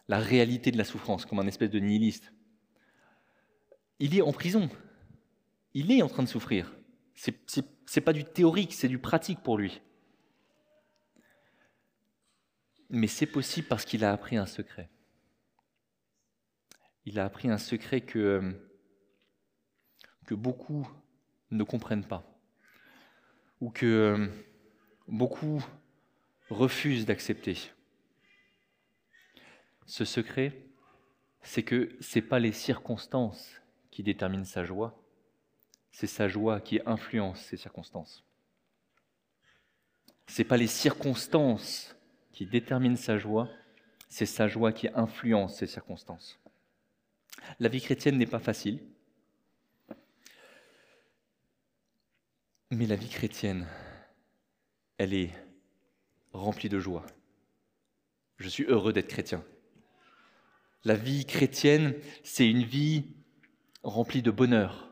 la 0.08 0.18
réalité 0.18 0.70
de 0.72 0.78
la 0.78 0.84
souffrance, 0.84 1.24
comme 1.24 1.38
un 1.38 1.46
espèce 1.46 1.70
de 1.70 1.78
nihiliste. 1.78 2.32
Il 4.00 4.16
est 4.16 4.22
en 4.22 4.32
prison. 4.32 4.68
Il 5.74 5.92
est 5.92 6.02
en 6.02 6.08
train 6.08 6.24
de 6.24 6.28
souffrir. 6.28 6.74
Ce 7.14 7.30
n'est 7.60 8.02
pas 8.02 8.12
du 8.12 8.24
théorique, 8.24 8.74
c'est 8.74 8.88
du 8.88 8.98
pratique 8.98 9.40
pour 9.40 9.56
lui. 9.56 9.80
Mais 12.90 13.06
c'est 13.06 13.26
possible 13.26 13.68
parce 13.68 13.84
qu'il 13.84 14.04
a 14.04 14.12
appris 14.12 14.36
un 14.36 14.46
secret. 14.46 14.90
Il 17.06 17.18
a 17.18 17.24
appris 17.24 17.48
un 17.48 17.58
secret 17.58 18.00
que 18.00 18.58
beaucoup 20.30 20.88
ne 21.52 21.64
comprennent 21.64 22.04
pas 22.04 22.24
ou 23.62 23.70
que 23.70 23.86
euh, 23.86 24.26
beaucoup 25.06 25.64
refusent 26.50 27.06
d'accepter. 27.06 27.56
Ce 29.86 30.04
secret, 30.04 30.66
c'est 31.42 31.62
que 31.62 31.96
ce 32.00 32.18
n'est 32.18 32.24
pas 32.24 32.40
les 32.40 32.50
circonstances 32.50 33.60
qui 33.92 34.02
déterminent 34.02 34.44
sa 34.44 34.64
joie, 34.64 35.00
c'est 35.92 36.08
sa 36.08 36.26
joie 36.26 36.60
qui 36.60 36.80
influence 36.86 37.40
ces 37.40 37.56
circonstances. 37.56 38.24
Ce 40.26 40.42
n'est 40.42 40.48
pas 40.48 40.56
les 40.56 40.66
circonstances 40.66 41.94
qui 42.32 42.46
déterminent 42.46 42.96
sa 42.96 43.16
joie, 43.16 43.48
c'est 44.08 44.26
sa 44.26 44.48
joie 44.48 44.72
qui 44.72 44.88
influence 44.94 45.56
ces 45.56 45.66
circonstances. 45.68 46.40
La 47.60 47.68
vie 47.68 47.80
chrétienne 47.80 48.18
n'est 48.18 48.26
pas 48.26 48.40
facile, 48.40 48.80
Mais 52.74 52.86
la 52.86 52.96
vie 52.96 53.10
chrétienne, 53.10 53.66
elle 54.96 55.12
est 55.12 55.30
remplie 56.32 56.70
de 56.70 56.78
joie. 56.78 57.04
Je 58.38 58.48
suis 58.48 58.64
heureux 58.64 58.94
d'être 58.94 59.08
chrétien. 59.08 59.44
La 60.84 60.94
vie 60.94 61.26
chrétienne, 61.26 61.94
c'est 62.24 62.48
une 62.48 62.62
vie 62.62 63.04
remplie 63.82 64.22
de 64.22 64.30
bonheur. 64.30 64.90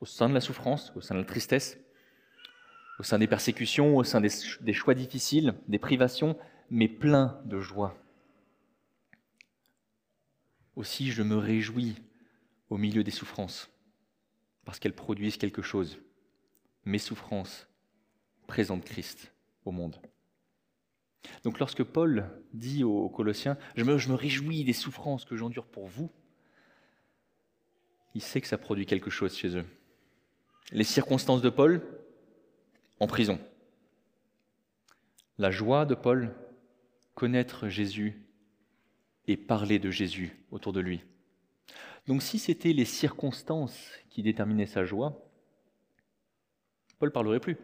au 0.00 0.06
sein 0.06 0.30
de 0.30 0.34
la 0.34 0.40
souffrance, 0.40 0.90
au 0.96 1.02
sein 1.02 1.16
de 1.16 1.20
la 1.20 1.26
tristesse, 1.26 1.78
au 2.98 3.02
sein 3.02 3.18
des 3.18 3.26
persécutions, 3.26 3.98
au 3.98 4.04
sein 4.04 4.22
des, 4.22 4.72
choix 4.72 4.94
difficiles, 4.94 5.52
des 5.68 5.78
privations, 5.78 6.38
mais 6.70 6.88
plein 6.88 7.42
de 7.44 7.60
joie. 7.60 7.94
Aussi, 10.76 11.12
je 11.12 11.22
me 11.22 11.36
réjouis 11.36 11.96
au 12.70 12.78
milieu 12.78 13.04
des 13.04 13.10
souffrances, 13.10 13.70
parce 14.64 14.78
qu'elles 14.78 14.94
produisent 14.94 15.36
quelque 15.36 15.62
chose. 15.62 15.98
Mes 16.84 16.98
souffrances 16.98 17.66
présentent 18.46 18.84
Christ 18.84 19.32
au 19.64 19.70
monde. 19.72 19.96
Donc 21.44 21.58
lorsque 21.58 21.82
Paul 21.82 22.28
dit 22.52 22.84
aux 22.84 23.08
Colossiens, 23.08 23.56
je 23.76 23.84
me, 23.84 23.98
je 23.98 24.08
me 24.08 24.14
réjouis 24.14 24.64
des 24.64 24.72
souffrances 24.72 25.24
que 25.24 25.36
j'endure 25.36 25.66
pour 25.66 25.86
vous, 25.86 26.10
il 28.14 28.20
sait 28.20 28.40
que 28.40 28.48
ça 28.48 28.58
produit 28.58 28.86
quelque 28.86 29.10
chose 29.10 29.36
chez 29.36 29.56
eux. 29.56 29.64
Les 30.72 30.84
circonstances 30.84 31.42
de 31.42 31.50
Paul, 31.50 31.82
en 33.00 33.06
prison. 33.06 33.38
La 35.38 35.50
joie 35.50 35.86
de 35.86 35.94
Paul, 35.94 36.34
connaître 37.14 37.68
Jésus 37.68 38.22
et 39.26 39.36
parler 39.36 39.78
de 39.78 39.90
Jésus 39.90 40.36
autour 40.50 40.72
de 40.72 40.80
lui. 40.80 41.02
Donc 42.06 42.22
si 42.22 42.38
c'était 42.38 42.72
les 42.72 42.84
circonstances 42.84 43.90
qui 44.10 44.22
déterminaient 44.22 44.66
sa 44.66 44.84
joie, 44.84 45.28
Paul 46.98 47.08
ne 47.08 47.12
parlerait 47.12 47.40
plus. 47.40 47.56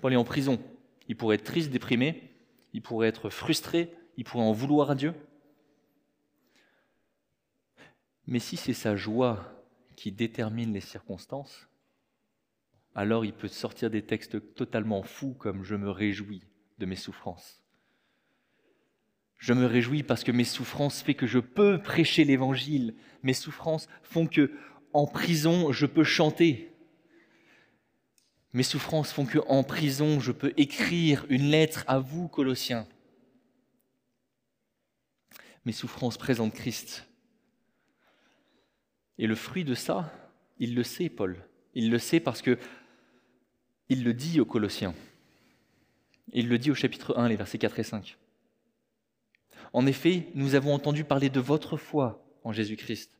Paul 0.00 0.12
est 0.12 0.16
en 0.16 0.24
prison. 0.24 0.60
Il 1.08 1.16
pourrait 1.16 1.36
être 1.36 1.44
triste, 1.44 1.70
déprimé, 1.70 2.30
il 2.72 2.82
pourrait 2.82 3.08
être 3.08 3.30
frustré, 3.30 3.94
il 4.16 4.24
pourrait 4.24 4.44
en 4.44 4.52
vouloir 4.52 4.90
à 4.90 4.94
Dieu. 4.94 5.14
Mais 8.26 8.38
si 8.38 8.56
c'est 8.56 8.74
sa 8.74 8.96
joie 8.96 9.64
qui 9.96 10.12
détermine 10.12 10.72
les 10.72 10.80
circonstances, 10.80 11.68
alors 12.94 13.24
il 13.24 13.32
peut 13.32 13.48
sortir 13.48 13.90
des 13.90 14.02
textes 14.02 14.54
totalement 14.54 15.02
fous 15.02 15.34
comme 15.34 15.62
je 15.64 15.74
me 15.74 15.90
réjouis 15.90 16.42
de 16.78 16.86
mes 16.86 16.96
souffrances. 16.96 17.63
Je 19.38 19.52
me 19.52 19.66
réjouis 19.66 20.02
parce 20.02 20.24
que 20.24 20.32
mes 20.32 20.44
souffrances 20.44 21.02
font 21.02 21.12
que 21.12 21.26
je 21.26 21.38
peux 21.38 21.80
prêcher 21.80 22.24
l'évangile. 22.24 22.94
Mes 23.22 23.34
souffrances 23.34 23.88
font 24.02 24.26
que 24.26 24.52
en 24.92 25.06
prison 25.06 25.72
je 25.72 25.86
peux 25.86 26.04
chanter. 26.04 26.72
Mes 28.52 28.62
souffrances 28.62 29.12
font 29.12 29.26
que 29.26 29.40
en 29.48 29.64
prison 29.64 30.20
je 30.20 30.32
peux 30.32 30.52
écrire 30.56 31.26
une 31.28 31.50
lettre 31.50 31.84
à 31.88 31.98
vous 31.98 32.28
Colossiens. 32.28 32.86
Mes 35.64 35.72
souffrances 35.72 36.18
présentent 36.18 36.54
Christ. 36.54 37.06
Et 39.18 39.26
le 39.26 39.34
fruit 39.34 39.64
de 39.64 39.74
ça, 39.74 40.12
il 40.58 40.74
le 40.74 40.82
sait 40.82 41.08
Paul. 41.08 41.36
Il 41.74 41.90
le 41.90 41.98
sait 41.98 42.20
parce 42.20 42.42
que 42.42 42.58
il 43.88 44.04
le 44.04 44.14
dit 44.14 44.40
aux 44.40 44.46
Colossiens. 44.46 44.94
Il 46.32 46.48
le 46.48 46.58
dit 46.58 46.70
au 46.70 46.74
chapitre 46.74 47.18
1, 47.18 47.28
les 47.28 47.36
versets 47.36 47.58
4 47.58 47.78
et 47.78 47.82
5. 47.82 48.16
En 49.74 49.86
effet, 49.86 50.28
nous 50.34 50.54
avons 50.54 50.72
entendu 50.72 51.02
parler 51.02 51.28
de 51.30 51.40
votre 51.40 51.76
foi 51.76 52.24
en 52.44 52.52
Jésus-Christ 52.52 53.10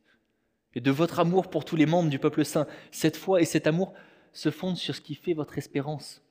et 0.73 0.79
de 0.79 0.89
votre 0.89 1.19
amour 1.19 1.49
pour 1.49 1.65
tous 1.65 1.75
les 1.75 1.85
membres 1.85 2.09
du 2.09 2.17
peuple 2.17 2.45
saint. 2.45 2.65
Cette 2.91 3.17
foi 3.17 3.41
et 3.41 3.45
cet 3.45 3.67
amour 3.67 3.93
se 4.31 4.49
fondent 4.49 4.77
sur 4.77 4.95
ce 4.95 5.01
qui 5.01 5.15
fait 5.15 5.33
votre 5.33 5.57
espérance 5.57 6.23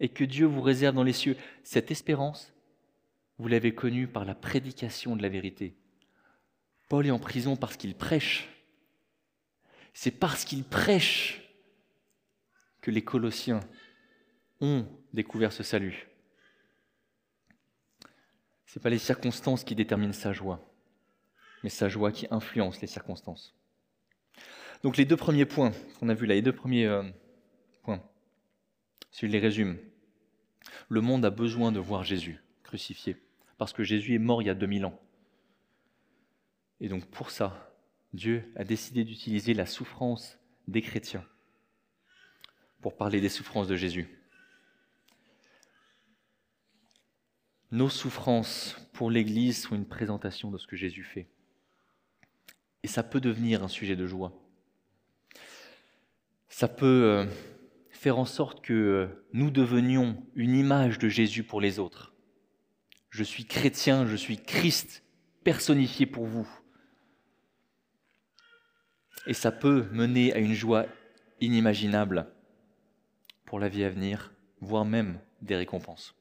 et 0.00 0.08
que 0.08 0.24
Dieu 0.24 0.46
vous 0.46 0.62
réserve 0.62 0.94
dans 0.94 1.02
les 1.02 1.12
cieux. 1.12 1.36
Cette 1.64 1.90
espérance, 1.90 2.54
vous 3.36 3.46
l'avez 3.48 3.74
connue 3.74 4.08
par 4.08 4.24
la 4.24 4.34
prédication 4.34 5.16
de 5.16 5.22
la 5.22 5.28
vérité. 5.28 5.76
Paul 6.88 7.06
est 7.06 7.10
en 7.10 7.18
prison 7.18 7.54
parce 7.54 7.76
qu'il 7.76 7.94
prêche. 7.94 8.48
C'est 9.92 10.10
parce 10.12 10.46
qu'il 10.46 10.64
prêche 10.64 11.42
que 12.80 12.90
les 12.90 13.04
Colossiens 13.04 13.60
ont 14.62 14.86
découvert 15.12 15.52
ce 15.52 15.62
salut. 15.62 16.07
Ce 18.68 18.78
n'est 18.78 18.82
pas 18.82 18.90
les 18.90 18.98
circonstances 18.98 19.64
qui 19.64 19.74
déterminent 19.74 20.12
sa 20.12 20.34
joie, 20.34 20.60
mais 21.64 21.70
sa 21.70 21.88
joie 21.88 22.12
qui 22.12 22.26
influence 22.30 22.82
les 22.82 22.86
circonstances. 22.86 23.56
Donc 24.82 24.98
les 24.98 25.06
deux 25.06 25.16
premiers 25.16 25.46
points 25.46 25.72
qu'on 25.98 26.10
a 26.10 26.14
vus 26.14 26.26
là, 26.26 26.34
les 26.34 26.42
deux 26.42 26.54
premiers 26.54 26.84
euh, 26.84 27.02
points, 27.82 28.02
si 29.10 29.26
je 29.26 29.32
les 29.32 29.38
résume. 29.38 29.78
Le 30.90 31.00
monde 31.00 31.24
a 31.24 31.30
besoin 31.30 31.72
de 31.72 31.80
voir 31.80 32.04
Jésus 32.04 32.42
crucifié, 32.62 33.16
parce 33.56 33.72
que 33.72 33.84
Jésus 33.84 34.14
est 34.14 34.18
mort 34.18 34.42
il 34.42 34.48
y 34.48 34.50
a 34.50 34.54
2000 34.54 34.84
ans. 34.84 35.00
Et 36.82 36.90
donc 36.90 37.06
pour 37.06 37.30
ça, 37.30 37.74
Dieu 38.12 38.52
a 38.54 38.64
décidé 38.64 39.02
d'utiliser 39.02 39.54
la 39.54 39.64
souffrance 39.64 40.38
des 40.66 40.82
chrétiens 40.82 41.24
pour 42.82 42.98
parler 42.98 43.22
des 43.22 43.30
souffrances 43.30 43.66
de 43.66 43.76
Jésus. 43.76 44.17
Nos 47.70 47.90
souffrances 47.90 48.76
pour 48.94 49.10
l'Église 49.10 49.62
sont 49.62 49.74
une 49.74 49.86
présentation 49.86 50.50
de 50.50 50.56
ce 50.56 50.66
que 50.66 50.76
Jésus 50.76 51.04
fait. 51.04 51.28
Et 52.82 52.88
ça 52.88 53.02
peut 53.02 53.20
devenir 53.20 53.62
un 53.62 53.68
sujet 53.68 53.96
de 53.96 54.06
joie. 54.06 54.32
Ça 56.48 56.66
peut 56.66 56.86
euh, 57.04 57.26
faire 57.90 58.18
en 58.18 58.24
sorte 58.24 58.64
que 58.64 58.72
euh, 58.72 59.26
nous 59.32 59.50
devenions 59.50 60.24
une 60.34 60.54
image 60.54 60.98
de 60.98 61.08
Jésus 61.08 61.44
pour 61.44 61.60
les 61.60 61.78
autres. 61.78 62.14
Je 63.10 63.22
suis 63.22 63.44
chrétien, 63.44 64.06
je 64.06 64.16
suis 64.16 64.38
Christ 64.38 65.04
personnifié 65.44 66.06
pour 66.06 66.26
vous. 66.26 66.48
Et 69.26 69.34
ça 69.34 69.52
peut 69.52 69.86
mener 69.92 70.32
à 70.32 70.38
une 70.38 70.54
joie 70.54 70.86
inimaginable 71.40 72.32
pour 73.44 73.58
la 73.58 73.68
vie 73.68 73.84
à 73.84 73.90
venir, 73.90 74.32
voire 74.60 74.84
même 74.86 75.20
des 75.42 75.56
récompenses. 75.56 76.17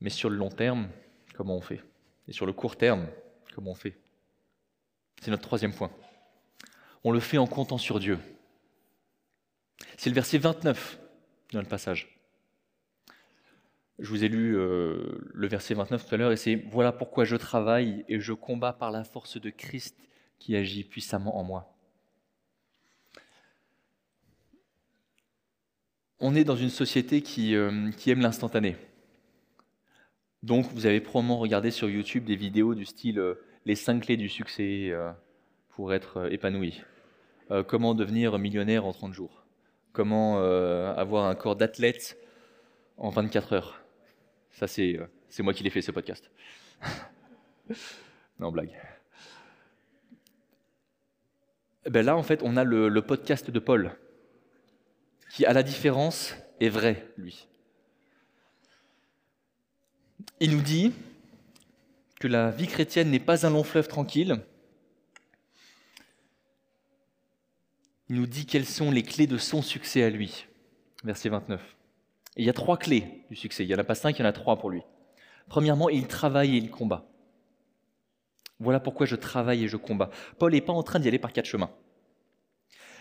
Mais 0.00 0.10
sur 0.10 0.30
le 0.30 0.36
long 0.36 0.50
terme, 0.50 0.88
comment 1.34 1.56
on 1.56 1.60
fait? 1.60 1.82
Et 2.28 2.32
sur 2.32 2.46
le 2.46 2.52
court 2.52 2.76
terme, 2.76 3.06
comment 3.54 3.72
on 3.72 3.74
fait? 3.74 3.98
C'est 5.20 5.30
notre 5.30 5.42
troisième 5.42 5.72
point. 5.72 5.90
On 7.04 7.12
le 7.12 7.20
fait 7.20 7.38
en 7.38 7.46
comptant 7.46 7.78
sur 7.78 8.00
Dieu. 8.00 8.18
C'est 9.96 10.10
le 10.10 10.14
verset 10.14 10.38
29 10.38 10.98
dans 11.52 11.60
le 11.60 11.66
passage. 11.66 12.20
Je 13.98 14.08
vous 14.08 14.24
ai 14.24 14.28
lu 14.28 14.56
euh, 14.56 15.18
le 15.32 15.46
verset 15.46 15.72
29 15.74 16.06
tout 16.06 16.14
à 16.14 16.18
l'heure 16.18 16.32
et 16.32 16.36
c'est 16.36 16.56
Voilà 16.70 16.92
pourquoi 16.92 17.24
je 17.24 17.36
travaille 17.36 18.04
et 18.08 18.20
je 18.20 18.34
combats 18.34 18.74
par 18.74 18.90
la 18.90 19.04
force 19.04 19.40
de 19.40 19.48
Christ 19.48 19.96
qui 20.38 20.54
agit 20.54 20.84
puissamment 20.84 21.38
en 21.38 21.44
moi. 21.44 21.76
on 26.20 26.34
est 26.34 26.44
dans 26.44 26.56
une 26.56 26.70
société 26.70 27.22
qui, 27.22 27.54
euh, 27.54 27.90
aime 28.06 28.20
l'instantané. 28.20 28.76
Donc, 30.42 30.66
vous 30.72 30.86
avez 30.86 31.00
probablement 31.00 31.38
regardé 31.38 31.70
sur 31.70 31.88
YouTube 31.88 32.24
des 32.24 32.36
vidéos 32.36 32.74
du 32.74 32.84
style 32.84 33.18
euh, 33.18 33.34
les 33.64 33.74
cinq 33.74 34.04
clés 34.04 34.16
du 34.16 34.28
succès 34.28 34.90
euh, 34.90 35.10
pour 35.70 35.92
être 35.92 36.32
épanoui. 36.32 36.82
comment 37.68 37.94
devenir 37.94 38.38
millionnaire 38.38 38.86
en 38.86 38.92
30 38.92 39.12
jours. 39.12 39.44
Comment 39.92 40.38
avoir 40.38 41.26
un 41.26 41.34
corps 41.34 41.56
d'athlète 41.56 42.16
en 42.96 43.10
24 43.10 43.52
heures. 43.52 43.80
Ça, 44.50 44.66
c'est 44.66 44.98
moi 45.40 45.52
qui 45.52 45.62
l'ai 45.62 45.70
fait, 45.70 45.82
ce 45.82 45.90
podcast. 45.90 46.30
non, 48.38 48.50
blague. 48.50 48.70
Ben 51.90 52.06
là, 52.06 52.16
en 52.16 52.22
fait, 52.22 52.40
on 52.42 52.56
a 52.56 52.64
le 52.64 53.00
podcast 53.02 53.50
de 53.50 53.58
Paul 53.58 53.96
qui, 55.30 55.44
à 55.44 55.52
la 55.52 55.62
différence, 55.62 56.34
est 56.60 56.68
vrai, 56.68 57.06
lui. 57.16 57.48
Il 60.40 60.50
nous 60.50 60.62
dit 60.62 60.92
que 62.20 62.28
la 62.28 62.50
vie 62.50 62.66
chrétienne 62.66 63.10
n'est 63.10 63.18
pas 63.18 63.46
un 63.46 63.50
long 63.50 63.64
fleuve 63.64 63.88
tranquille. 63.88 64.40
Il 68.08 68.16
nous 68.16 68.26
dit 68.26 68.46
quelles 68.46 68.66
sont 68.66 68.90
les 68.90 69.02
clés 69.02 69.26
de 69.26 69.38
son 69.38 69.62
succès 69.62 70.02
à 70.02 70.10
lui. 70.10 70.46
Verset 71.04 71.28
29. 71.28 71.76
il 72.36 72.44
y 72.44 72.50
a 72.50 72.52
trois 72.52 72.76
clés 72.76 73.24
du 73.30 73.36
succès. 73.36 73.64
Il 73.64 73.68
n'y 73.68 73.74
en 73.74 73.78
a 73.78 73.84
pas 73.84 73.94
cinq, 73.94 74.18
il 74.18 74.22
y 74.22 74.24
en 74.24 74.28
a 74.28 74.32
trois 74.32 74.58
pour 74.58 74.70
lui. 74.70 74.82
Premièrement, 75.48 75.88
il 75.88 76.06
travaille 76.06 76.56
et 76.56 76.58
il 76.58 76.70
combat. 76.70 77.06
Voilà 78.58 78.80
pourquoi 78.80 79.06
je 79.06 79.16
travaille 79.16 79.64
et 79.64 79.68
je 79.68 79.76
combats. 79.76 80.10
Paul 80.38 80.52
n'est 80.52 80.60
pas 80.60 80.72
en 80.72 80.82
train 80.82 80.98
d'y 80.98 81.08
aller 81.08 81.18
par 81.18 81.32
quatre 81.32 81.46
chemins. 81.46 81.70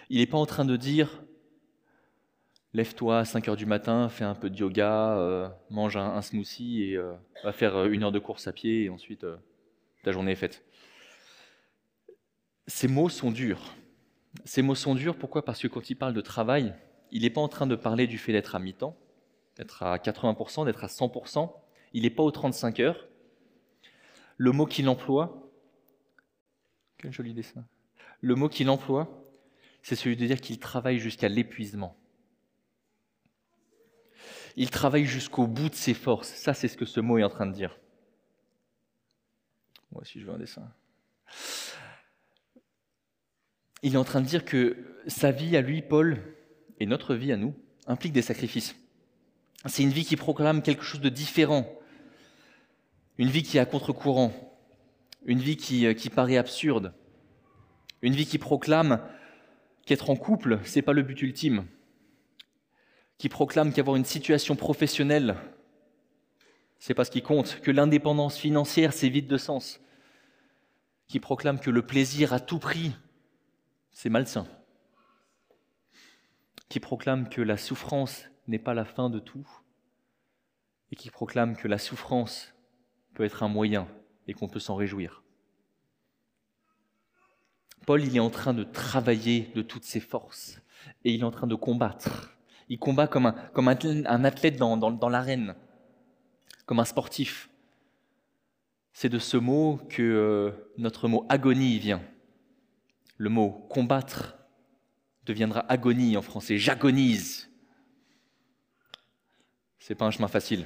Il 0.10 0.20
n'est 0.20 0.28
pas 0.28 0.38
en 0.38 0.46
train 0.46 0.66
de 0.66 0.76
dire 0.76 1.24
lève-toi 2.76 3.20
à 3.20 3.26
5 3.26 3.48
heures 3.48 3.56
du 3.56 3.66
matin, 3.66 4.10
fais 4.10 4.26
un 4.26 4.36
peu 4.36 4.50
de 4.50 4.58
yoga, 4.58 5.18
euh, 5.18 5.48
mange 5.70 5.96
un, 5.96 6.22
smoothie 6.22 6.84
et 6.84 6.98
euh, 6.98 7.14
va 7.44 7.54
faire 7.54 7.78
euh, 7.78 7.90
une 7.90 8.04
heure 8.04 8.12
de 8.12 8.20
course 8.20 8.48
à 8.48 8.52
pied 8.52 8.84
et 8.84 8.90
ensuite 8.90 9.26
ta 10.04 10.12
journée 10.12 10.34
est 10.34 10.36
faite. 10.36 10.66
Ces 12.68 12.90
mots 12.90 13.08
sont 13.08 13.32
durs. 13.32 13.74
Ces 14.44 14.62
mots 14.62 14.76
sont 14.76 14.94
durs, 14.94 15.16
pourquoi? 15.18 15.46
Parce 15.46 15.62
que 15.62 15.68
quand 15.68 15.90
il 15.90 15.96
parle 15.96 16.14
de 16.14 16.20
travail, 16.20 16.76
il 17.12 17.22
n'est 17.22 17.30
pas 17.30 17.40
en 17.40 17.48
train 17.48 17.66
de 17.66 17.76
parler 17.76 18.08
du 18.08 18.18
fait 18.18 18.34
d'être 18.34 18.56
à 18.56 18.60
mi-temps, 18.60 18.98
d'être 19.56 19.84
à 19.84 19.96
80%, 19.98 20.66
d'être 20.66 20.84
à 20.84 20.88
100%. 20.88 21.54
Il 21.94 22.04
n'est 22.04 22.10
pas 22.10 22.24
aux 22.24 22.32
35 22.32 22.82
heures. 22.82 23.08
Le 24.36 24.52
mot 24.52 24.66
qu'il 24.66 24.90
emploie, 24.90 25.50
quel 26.98 27.14
joli 27.14 27.34
dessin. 27.34 27.66
Le 28.20 28.36
mot 28.36 28.50
qu'il 28.50 28.70
emploie, 28.70 29.24
c'est 29.82 29.96
celui 29.96 30.18
de 30.18 30.26
dire 30.26 30.42
qu'il 30.42 30.60
travaille 30.60 31.00
jusqu'à 31.00 31.30
l'épuisement. 31.30 31.96
Il 34.56 34.70
travaille 34.70 35.06
jusqu'au 35.06 35.48
bout 35.48 35.70
de 35.70 35.76
ses 35.76 35.94
forces. 35.94 36.30
Ça, 36.30 36.54
c'est 36.54 36.68
ce 36.68 36.78
que 36.78 36.86
ce 36.86 37.00
mot 37.00 37.18
est 37.18 37.24
en 37.24 37.30
train 37.30 37.46
de 37.46 37.54
dire. 37.54 37.78
Moi 39.92 40.02
aussi, 40.02 40.20
je 40.20 40.26
veux 40.26 40.34
un 40.34 40.38
dessin. 40.38 40.72
Il 43.84 43.94
est 43.94 43.98
en 43.98 44.04
train 44.04 44.22
de 44.22 44.26
dire 44.26 44.46
que 44.46 44.78
sa 45.08 45.32
vie 45.32 45.56
à 45.58 45.62
lui, 45.62 45.82
Paul, 45.82 46.22
et 46.80 46.86
notre 46.86 47.16
vie 47.16 47.32
à 47.32 47.38
nous, 47.38 47.54
implique 47.88 48.14
des 48.14 48.22
sacrifices. 48.22 48.76
C'est 49.66 49.84
une 49.84 49.90
vie 49.90 50.06
qui 50.06 50.16
proclame 50.16 50.62
quelque 50.62 50.84
chose 50.84 51.02
de 51.02 51.10
différent, 51.10 51.68
une 53.18 53.30
vie 53.30 53.44
qui 53.44 53.58
est 53.58 53.62
à 53.62 53.66
contre-courant, 53.66 54.34
une 55.26 55.40
vie 55.40 55.58
qui, 55.58 55.86
euh, 55.86 55.94
paraît 56.14 56.38
absurde, 56.38 56.94
une 58.02 58.14
vie 58.14 58.26
qui 58.26 58.38
proclame 58.38 59.02
qu'être 59.86 60.10
en 60.10 60.16
couple, 60.16 60.60
c'est 60.64 60.82
pas 60.82 60.94
le 60.94 61.02
but 61.02 61.22
ultime, 61.22 61.66
qui 63.18 63.30
proclame 63.30 63.74
qu'avoir 63.74 63.96
une 63.96 64.06
situation 64.06 64.56
professionnelle, 64.56 65.36
c'est 66.80 66.94
pas 66.94 67.06
ce 67.06 67.12
qui 67.12 67.22
compte, 67.22 67.62
que 67.62 67.72
l'indépendance 67.72 68.38
financière, 68.38 68.94
c'est 68.94 69.10
vide 69.10 69.28
de 69.28 69.38
sens, 69.38 69.80
qui 71.08 71.20
proclame 71.20 71.60
que 71.60 71.70
le 71.70 71.86
plaisir 71.86 72.34
à 72.34 72.40
tout 72.40 72.60
prix, 72.60 72.94
c'est 73.92 74.10
malsain, 74.10 74.48
qui 76.70 76.80
proclame 76.80 77.30
que 77.30 77.42
la 77.42 77.58
souffrance 77.58 78.26
n'est 78.48 78.60
pas 78.60 78.74
la 78.74 78.86
fin 78.86 79.10
de 79.10 79.20
tout, 79.20 79.48
et 80.92 80.96
qui 80.96 81.10
proclame 81.10 81.56
que 81.56 81.68
la 81.68 81.78
souffrance 81.78 82.54
peut 83.14 83.24
être 83.24 83.44
un 83.44 83.48
moyen 83.48 83.88
et 84.28 84.34
qu'on 84.34 84.48
peut 84.48 84.60
s'en 84.60 84.76
réjouir. 84.76 85.24
Paul, 87.86 88.04
il 88.04 88.16
est 88.16 88.20
en 88.20 88.30
train 88.30 88.54
de 88.54 88.64
travailler 88.64 89.52
de 89.56 89.62
toutes 89.62 89.84
ses 89.84 90.00
forces 90.00 90.60
et 91.04 91.14
il 91.14 91.22
est 91.22 91.26
en 91.26 91.32
train 91.32 91.48
de 91.48 91.56
combattre. 91.56 92.35
Il 92.70 92.80
combat 92.80 93.08
comme 93.08 93.28
un, 93.28 94.24
athlète 94.24 94.58
dans, 94.58 94.78
dans, 94.78 95.10
l'arène, 95.10 95.56
comme 96.66 96.80
un 96.80 96.86
sportif. 96.86 97.50
C'est 98.94 99.10
de 99.10 99.20
ce 99.20 99.38
mot 99.38 99.80
que 99.90 100.02
euh, 100.02 100.52
notre 100.78 101.08
mot 101.08 101.26
agonie 101.30 101.78
vient. 101.80 102.02
Le 103.18 103.30
mot 103.30 103.66
combattre 103.70 104.38
deviendra 105.26 105.66
agonie 105.70 106.18
en 106.18 106.22
français. 106.22 106.58
J'agonise. 106.58 107.50
C'est 109.80 109.96
pas 109.96 110.06
un 110.06 110.12
chemin 110.12 110.28
facile. 110.28 110.66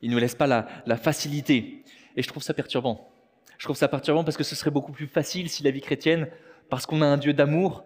Il 0.00 0.10
ne 0.10 0.14
nous 0.14 0.20
laisse 0.20 0.34
pas 0.34 0.46
la, 0.46 0.66
la 0.86 0.96
facilité. 0.96 1.84
Et 2.16 2.22
je 2.22 2.28
trouve 2.28 2.42
ça 2.42 2.54
perturbant. 2.54 3.10
Je 3.58 3.64
trouve 3.64 3.76
ça 3.76 3.88
perturbant 3.88 4.24
parce 4.24 4.36
que 4.36 4.44
ce 4.44 4.54
serait 4.54 4.70
beaucoup 4.70 4.92
plus 4.92 5.06
facile 5.06 5.48
si 5.50 5.62
la 5.62 5.70
vie 5.70 5.80
chrétienne, 5.80 6.28
parce 6.70 6.86
qu'on 6.86 7.02
a 7.02 7.06
un 7.06 7.16
Dieu 7.16 7.32
d'amour, 7.32 7.84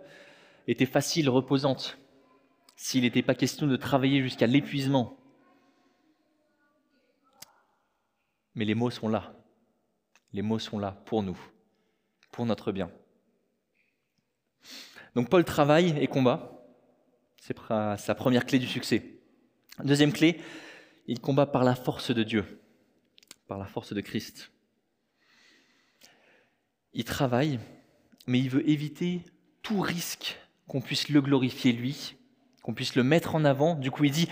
était 0.66 0.87
facile, 0.87 1.29
reposante, 1.29 1.99
s'il 2.79 3.03
n'était 3.03 3.23
pas 3.23 3.35
question 3.35 3.67
de 3.67 3.77
travailler 3.77 4.23
jusqu'à 4.23 4.47
l'épuisement. 4.47 5.19
Mais 8.55 8.64
les 8.64 8.77
mots 8.77 8.91
sont 8.91 9.09
là. 9.09 9.35
Les 10.33 10.43
mots 10.43 10.61
sont 10.61 10.79
là 10.79 10.93
pour 11.05 11.25
nous, 11.25 11.38
pour 12.31 12.47
notre 12.47 12.71
bien. 12.71 12.88
Donc 15.17 15.29
Paul 15.29 15.45
travaille 15.45 15.99
et 15.99 16.07
combat. 16.07 16.64
C'est 17.41 17.57
sa 17.59 18.14
première 18.14 18.47
clé 18.47 18.61
du 18.61 18.69
succès. 18.69 19.21
Deuxième 19.83 20.12
clé, 20.12 20.41
il 21.09 21.21
combat 21.21 21.47
par 21.47 21.64
la 21.64 21.75
force 21.75 22.12
de 22.12 22.23
Dieu, 22.23 22.62
par 23.49 23.59
la 23.59 23.67
force 23.67 23.93
de 23.93 24.01
Christ. 24.01 24.53
Il 26.93 27.05
travaille, 27.05 27.59
mais 28.29 28.38
il 28.38 28.51
veut 28.51 28.69
éviter 28.69 29.25
tout 29.62 29.81
risque 29.81 30.38
qu'on 30.69 30.81
puisse 30.81 31.09
le 31.09 31.21
glorifier 31.21 31.73
lui, 31.73 32.17
qu'on 32.68 32.74
puisse 32.74 32.96
le 32.96 33.02
mettre 33.02 33.35
en 33.35 33.46
avant. 33.46 33.76
Du 33.76 33.90
coup, 33.90 34.04
il 34.04 34.11
dit, 34.11 34.28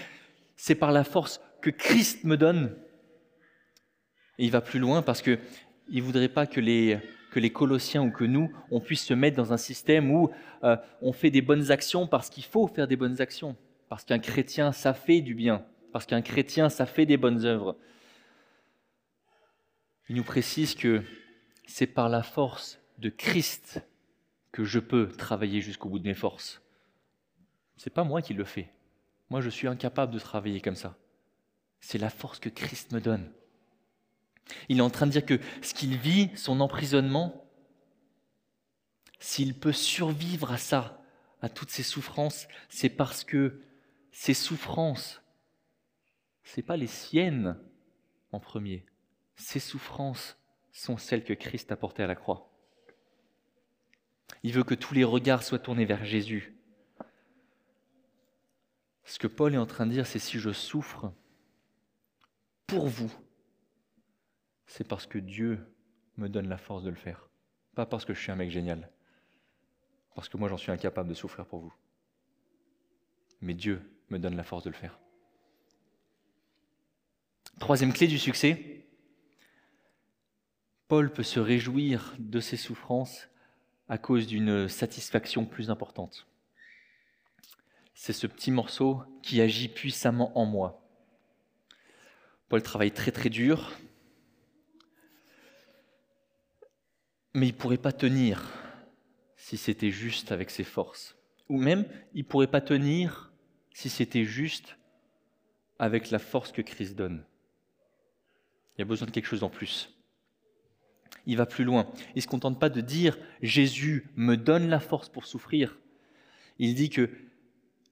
c'est 0.56 0.74
par 0.74 0.92
la 0.92 1.04
force 1.04 1.40
que 1.62 1.70
Christ 1.70 2.22
me 2.24 2.36
donne. 2.36 2.76
Et 4.36 4.44
il 4.44 4.50
va 4.50 4.60
plus 4.60 4.78
loin 4.78 5.00
parce 5.00 5.22
qu'il 5.22 5.38
ne 5.90 6.02
voudrait 6.02 6.28
pas 6.28 6.46
que 6.46 6.60
les, 6.60 6.98
que 7.30 7.40
les 7.40 7.48
Colossiens 7.48 8.02
ou 8.02 8.10
que 8.10 8.24
nous, 8.24 8.52
on 8.70 8.78
puisse 8.78 9.06
se 9.06 9.14
mettre 9.14 9.38
dans 9.38 9.54
un 9.54 9.56
système 9.56 10.10
où 10.10 10.28
euh, 10.64 10.76
on 11.00 11.14
fait 11.14 11.30
des 11.30 11.40
bonnes 11.40 11.70
actions 11.70 12.06
parce 12.06 12.28
qu'il 12.28 12.44
faut 12.44 12.66
faire 12.66 12.86
des 12.86 12.96
bonnes 12.96 13.22
actions, 13.22 13.56
parce 13.88 14.04
qu'un 14.04 14.18
chrétien, 14.18 14.70
ça 14.70 14.92
fait 14.92 15.22
du 15.22 15.34
bien, 15.34 15.64
parce 15.94 16.04
qu'un 16.04 16.20
chrétien, 16.20 16.68
ça 16.68 16.84
fait 16.84 17.06
des 17.06 17.16
bonnes 17.16 17.46
œuvres. 17.46 17.74
Il 20.10 20.16
nous 20.16 20.24
précise 20.24 20.74
que 20.74 21.02
c'est 21.66 21.86
par 21.86 22.10
la 22.10 22.22
force 22.22 22.78
de 22.98 23.08
Christ 23.08 23.80
que 24.52 24.62
je 24.62 24.78
peux 24.78 25.08
travailler 25.08 25.62
jusqu'au 25.62 25.88
bout 25.88 26.00
de 26.00 26.06
mes 26.06 26.12
forces. 26.12 26.60
C'est 27.76 27.90
pas 27.90 28.04
moi 28.04 28.22
qui 28.22 28.34
le 28.34 28.44
fais. 28.44 28.72
Moi, 29.30 29.40
je 29.40 29.50
suis 29.50 29.68
incapable 29.68 30.12
de 30.12 30.18
travailler 30.18 30.60
comme 30.60 30.76
ça. 30.76 30.96
C'est 31.80 31.98
la 31.98 32.10
force 32.10 32.38
que 32.38 32.48
Christ 32.48 32.92
me 32.92 33.00
donne. 33.00 33.30
Il 34.68 34.78
est 34.78 34.82
en 34.82 34.90
train 34.90 35.06
de 35.06 35.12
dire 35.12 35.26
que 35.26 35.40
ce 35.62 35.74
qu'il 35.74 35.96
vit, 35.96 36.30
son 36.36 36.60
emprisonnement, 36.60 37.44
s'il 39.18 39.58
peut 39.58 39.72
survivre 39.72 40.52
à 40.52 40.58
ça, 40.58 41.02
à 41.42 41.48
toutes 41.48 41.70
ces 41.70 41.82
souffrances, 41.82 42.48
c'est 42.68 42.88
parce 42.88 43.24
que 43.24 43.60
ces 44.12 44.34
souffrances, 44.34 45.20
ce 46.44 46.60
pas 46.60 46.76
les 46.76 46.86
siennes 46.86 47.58
en 48.32 48.40
premier. 48.40 48.86
Ces 49.36 49.60
souffrances 49.60 50.38
sont 50.72 50.96
celles 50.96 51.24
que 51.24 51.34
Christ 51.34 51.72
a 51.72 51.76
portées 51.76 52.02
à 52.02 52.06
la 52.06 52.14
croix. 52.14 52.50
Il 54.42 54.52
veut 54.52 54.64
que 54.64 54.74
tous 54.74 54.94
les 54.94 55.04
regards 55.04 55.42
soient 55.42 55.58
tournés 55.58 55.84
vers 55.84 56.04
Jésus. 56.04 56.55
Ce 59.06 59.20
que 59.20 59.28
Paul 59.28 59.54
est 59.54 59.58
en 59.58 59.66
train 59.66 59.86
de 59.86 59.92
dire, 59.92 60.06
c'est 60.06 60.18
si 60.18 60.38
je 60.40 60.52
souffre 60.52 61.12
pour 62.66 62.88
vous, 62.88 63.12
c'est 64.66 64.86
parce 64.86 65.06
que 65.06 65.18
Dieu 65.18 65.64
me 66.16 66.28
donne 66.28 66.48
la 66.48 66.58
force 66.58 66.82
de 66.82 66.90
le 66.90 66.96
faire. 66.96 67.28
Pas 67.76 67.86
parce 67.86 68.04
que 68.04 68.12
je 68.14 68.20
suis 68.20 68.32
un 68.32 68.36
mec 68.36 68.50
génial. 68.50 68.90
Parce 70.16 70.28
que 70.28 70.36
moi, 70.36 70.48
j'en 70.48 70.56
suis 70.56 70.72
incapable 70.72 71.08
de 71.08 71.14
souffrir 71.14 71.46
pour 71.46 71.60
vous. 71.60 71.72
Mais 73.40 73.54
Dieu 73.54 73.80
me 74.10 74.18
donne 74.18 74.34
la 74.34 74.42
force 74.42 74.64
de 74.64 74.70
le 74.70 74.74
faire. 74.74 74.98
Troisième 77.60 77.92
clé 77.92 78.08
du 78.08 78.18
succès, 78.18 78.88
Paul 80.88 81.12
peut 81.12 81.22
se 81.22 81.38
réjouir 81.38 82.14
de 82.18 82.40
ses 82.40 82.56
souffrances 82.56 83.28
à 83.88 83.98
cause 83.98 84.26
d'une 84.26 84.68
satisfaction 84.68 85.46
plus 85.46 85.70
importante. 85.70 86.26
C'est 87.98 88.12
ce 88.12 88.26
petit 88.26 88.50
morceau 88.50 89.02
qui 89.22 89.40
agit 89.40 89.68
puissamment 89.68 90.38
en 90.38 90.44
moi. 90.44 90.86
Paul 92.50 92.62
travaille 92.62 92.92
très 92.92 93.10
très 93.10 93.30
dur, 93.30 93.72
mais 97.32 97.48
il 97.48 97.52
ne 97.52 97.58
pourrait 97.58 97.78
pas 97.78 97.92
tenir 97.92 98.52
si 99.36 99.56
c'était 99.56 99.90
juste 99.90 100.30
avec 100.30 100.50
ses 100.50 100.62
forces. 100.62 101.16
Ou 101.48 101.58
même, 101.58 101.88
il 102.12 102.20
ne 102.20 102.28
pourrait 102.28 102.46
pas 102.46 102.60
tenir 102.60 103.32
si 103.72 103.88
c'était 103.88 104.24
juste 104.24 104.76
avec 105.78 106.10
la 106.10 106.18
force 106.18 106.52
que 106.52 106.62
Christ 106.62 106.94
donne. 106.96 107.24
Il 108.76 108.80
y 108.80 108.82
a 108.82 108.84
besoin 108.84 109.06
de 109.06 109.12
quelque 109.12 109.26
chose 109.26 109.42
en 109.42 109.50
plus 109.50 109.90
il 111.26 111.36
va 111.36 111.46
plus 111.46 111.64
loin. 111.64 111.90
Il 112.14 112.18
ne 112.18 112.20
se 112.20 112.28
contente 112.28 112.60
pas 112.60 112.68
de 112.68 112.80
dire 112.80 113.18
Jésus 113.42 114.08
me 114.14 114.36
donne 114.36 114.68
la 114.68 114.78
force 114.78 115.08
pour 115.08 115.26
souffrir. 115.26 115.76
Il 116.60 116.74
dit 116.74 116.88
que 116.88 117.10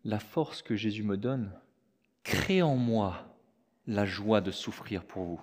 la 0.05 0.19
force 0.19 0.62
que 0.62 0.76
Jésus 0.76 1.03
me 1.03 1.16
donne 1.16 1.53
crée 2.22 2.62
en 2.62 2.76
moi 2.76 3.37
la 3.87 4.05
joie 4.07 4.41
de 4.41 4.51
souffrir 4.51 5.05
pour 5.05 5.24
vous. 5.24 5.41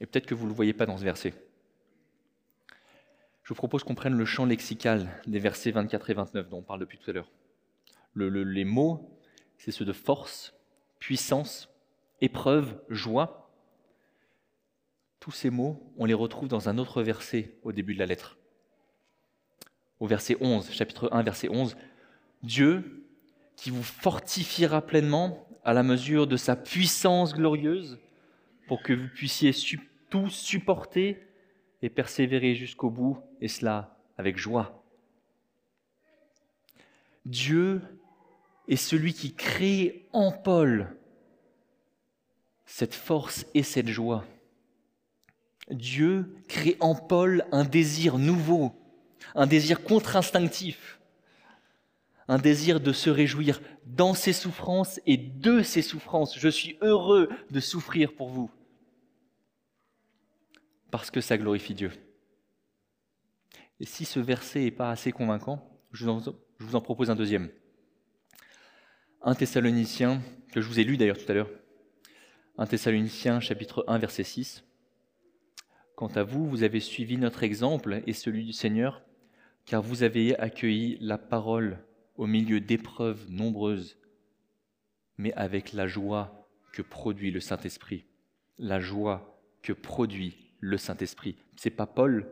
Et 0.00 0.06
peut-être 0.06 0.26
que 0.26 0.34
vous 0.34 0.44
ne 0.44 0.50
le 0.50 0.54
voyez 0.54 0.72
pas 0.72 0.86
dans 0.86 0.98
ce 0.98 1.04
verset. 1.04 1.34
Je 3.42 3.48
vous 3.48 3.54
propose 3.54 3.84
qu'on 3.84 3.94
prenne 3.94 4.16
le 4.16 4.24
champ 4.24 4.44
lexical 4.44 5.08
des 5.26 5.38
versets 5.38 5.70
24 5.70 6.10
et 6.10 6.14
29 6.14 6.48
dont 6.48 6.58
on 6.58 6.62
parle 6.62 6.80
depuis 6.80 6.98
tout 6.98 7.10
à 7.10 7.12
l'heure. 7.12 7.30
les 8.14 8.64
mots, 8.64 9.18
c'est 9.56 9.70
ceux 9.70 9.84
de 9.84 9.92
force, 9.92 10.54
puissance, 10.98 11.70
épreuve, 12.20 12.80
joie 12.88 13.46
tous 15.26 15.32
ces 15.32 15.50
mots, 15.50 15.92
on 15.96 16.04
les 16.04 16.14
retrouve 16.14 16.48
dans 16.48 16.68
un 16.68 16.78
autre 16.78 17.02
verset 17.02 17.58
au 17.64 17.72
début 17.72 17.94
de 17.94 17.98
la 17.98 18.06
lettre. 18.06 18.38
Au 19.98 20.06
verset 20.06 20.36
11, 20.40 20.70
chapitre 20.70 21.08
1, 21.10 21.24
verset 21.24 21.48
11, 21.48 21.76
Dieu 22.46 23.04
qui 23.56 23.70
vous 23.70 23.82
fortifiera 23.82 24.80
pleinement 24.80 25.48
à 25.64 25.72
la 25.72 25.82
mesure 25.82 26.28
de 26.28 26.36
sa 26.36 26.54
puissance 26.54 27.34
glorieuse 27.34 27.98
pour 28.68 28.82
que 28.82 28.92
vous 28.92 29.08
puissiez 29.08 29.52
tout 30.10 30.30
supporter 30.30 31.18
et 31.82 31.90
persévérer 31.90 32.54
jusqu'au 32.54 32.88
bout, 32.88 33.18
et 33.40 33.48
cela 33.48 33.98
avec 34.16 34.38
joie. 34.38 34.84
Dieu 37.24 37.82
est 38.68 38.76
celui 38.76 39.12
qui 39.12 39.34
crée 39.34 40.06
en 40.12 40.30
Paul 40.30 40.96
cette 42.64 42.94
force 42.94 43.44
et 43.54 43.64
cette 43.64 43.88
joie. 43.88 44.24
Dieu 45.70 46.36
crée 46.48 46.76
en 46.78 46.94
Paul 46.94 47.44
un 47.50 47.64
désir 47.64 48.18
nouveau 48.18 48.72
un 49.34 49.46
désir 49.46 49.82
contre-instinctif, 49.82 50.95
un 52.28 52.38
désir 52.38 52.80
de 52.80 52.92
se 52.92 53.10
réjouir 53.10 53.60
dans 53.84 54.14
ses 54.14 54.32
souffrances 54.32 55.00
et 55.06 55.16
de 55.16 55.62
ses 55.62 55.82
souffrances. 55.82 56.38
Je 56.38 56.48
suis 56.48 56.76
heureux 56.80 57.28
de 57.50 57.60
souffrir 57.60 58.14
pour 58.14 58.28
vous, 58.28 58.50
parce 60.90 61.10
que 61.10 61.20
ça 61.20 61.38
glorifie 61.38 61.74
Dieu. 61.74 61.92
Et 63.78 63.86
si 63.86 64.04
ce 64.04 64.20
verset 64.20 64.60
n'est 64.60 64.70
pas 64.70 64.90
assez 64.90 65.12
convaincant, 65.12 65.70
je 65.92 66.06
vous 66.06 66.76
en 66.76 66.80
propose 66.80 67.10
un 67.10 67.16
deuxième. 67.16 67.50
Un 69.22 69.34
Thessalonicien, 69.34 70.20
que 70.52 70.60
je 70.60 70.68
vous 70.68 70.80
ai 70.80 70.84
lu 70.84 70.96
d'ailleurs 70.96 71.18
tout 71.18 71.30
à 71.30 71.34
l'heure, 71.34 71.50
un 72.58 72.66
Thessaloniciens 72.66 73.40
chapitre 73.40 73.84
1 73.86 73.98
verset 73.98 74.24
6. 74.24 74.64
Quant 75.94 76.08
à 76.08 76.22
vous, 76.22 76.48
vous 76.48 76.62
avez 76.62 76.80
suivi 76.80 77.18
notre 77.18 77.42
exemple 77.42 78.02
et 78.06 78.12
celui 78.12 78.44
du 78.44 78.52
Seigneur, 78.52 79.02
car 79.66 79.82
vous 79.82 80.02
avez 80.02 80.38
accueilli 80.38 80.96
la 81.00 81.18
parole 81.18 81.85
au 82.16 82.26
milieu 82.26 82.60
d'épreuves 82.60 83.30
nombreuses, 83.30 83.98
mais 85.18 85.32
avec 85.34 85.72
la 85.72 85.86
joie 85.86 86.48
que 86.72 86.82
produit 86.82 87.30
le 87.30 87.40
Saint-Esprit. 87.40 88.04
La 88.58 88.80
joie 88.80 89.40
que 89.62 89.72
produit 89.72 90.36
le 90.60 90.78
Saint-Esprit. 90.78 91.36
C'est 91.56 91.70
pas 91.70 91.86
Paul 91.86 92.28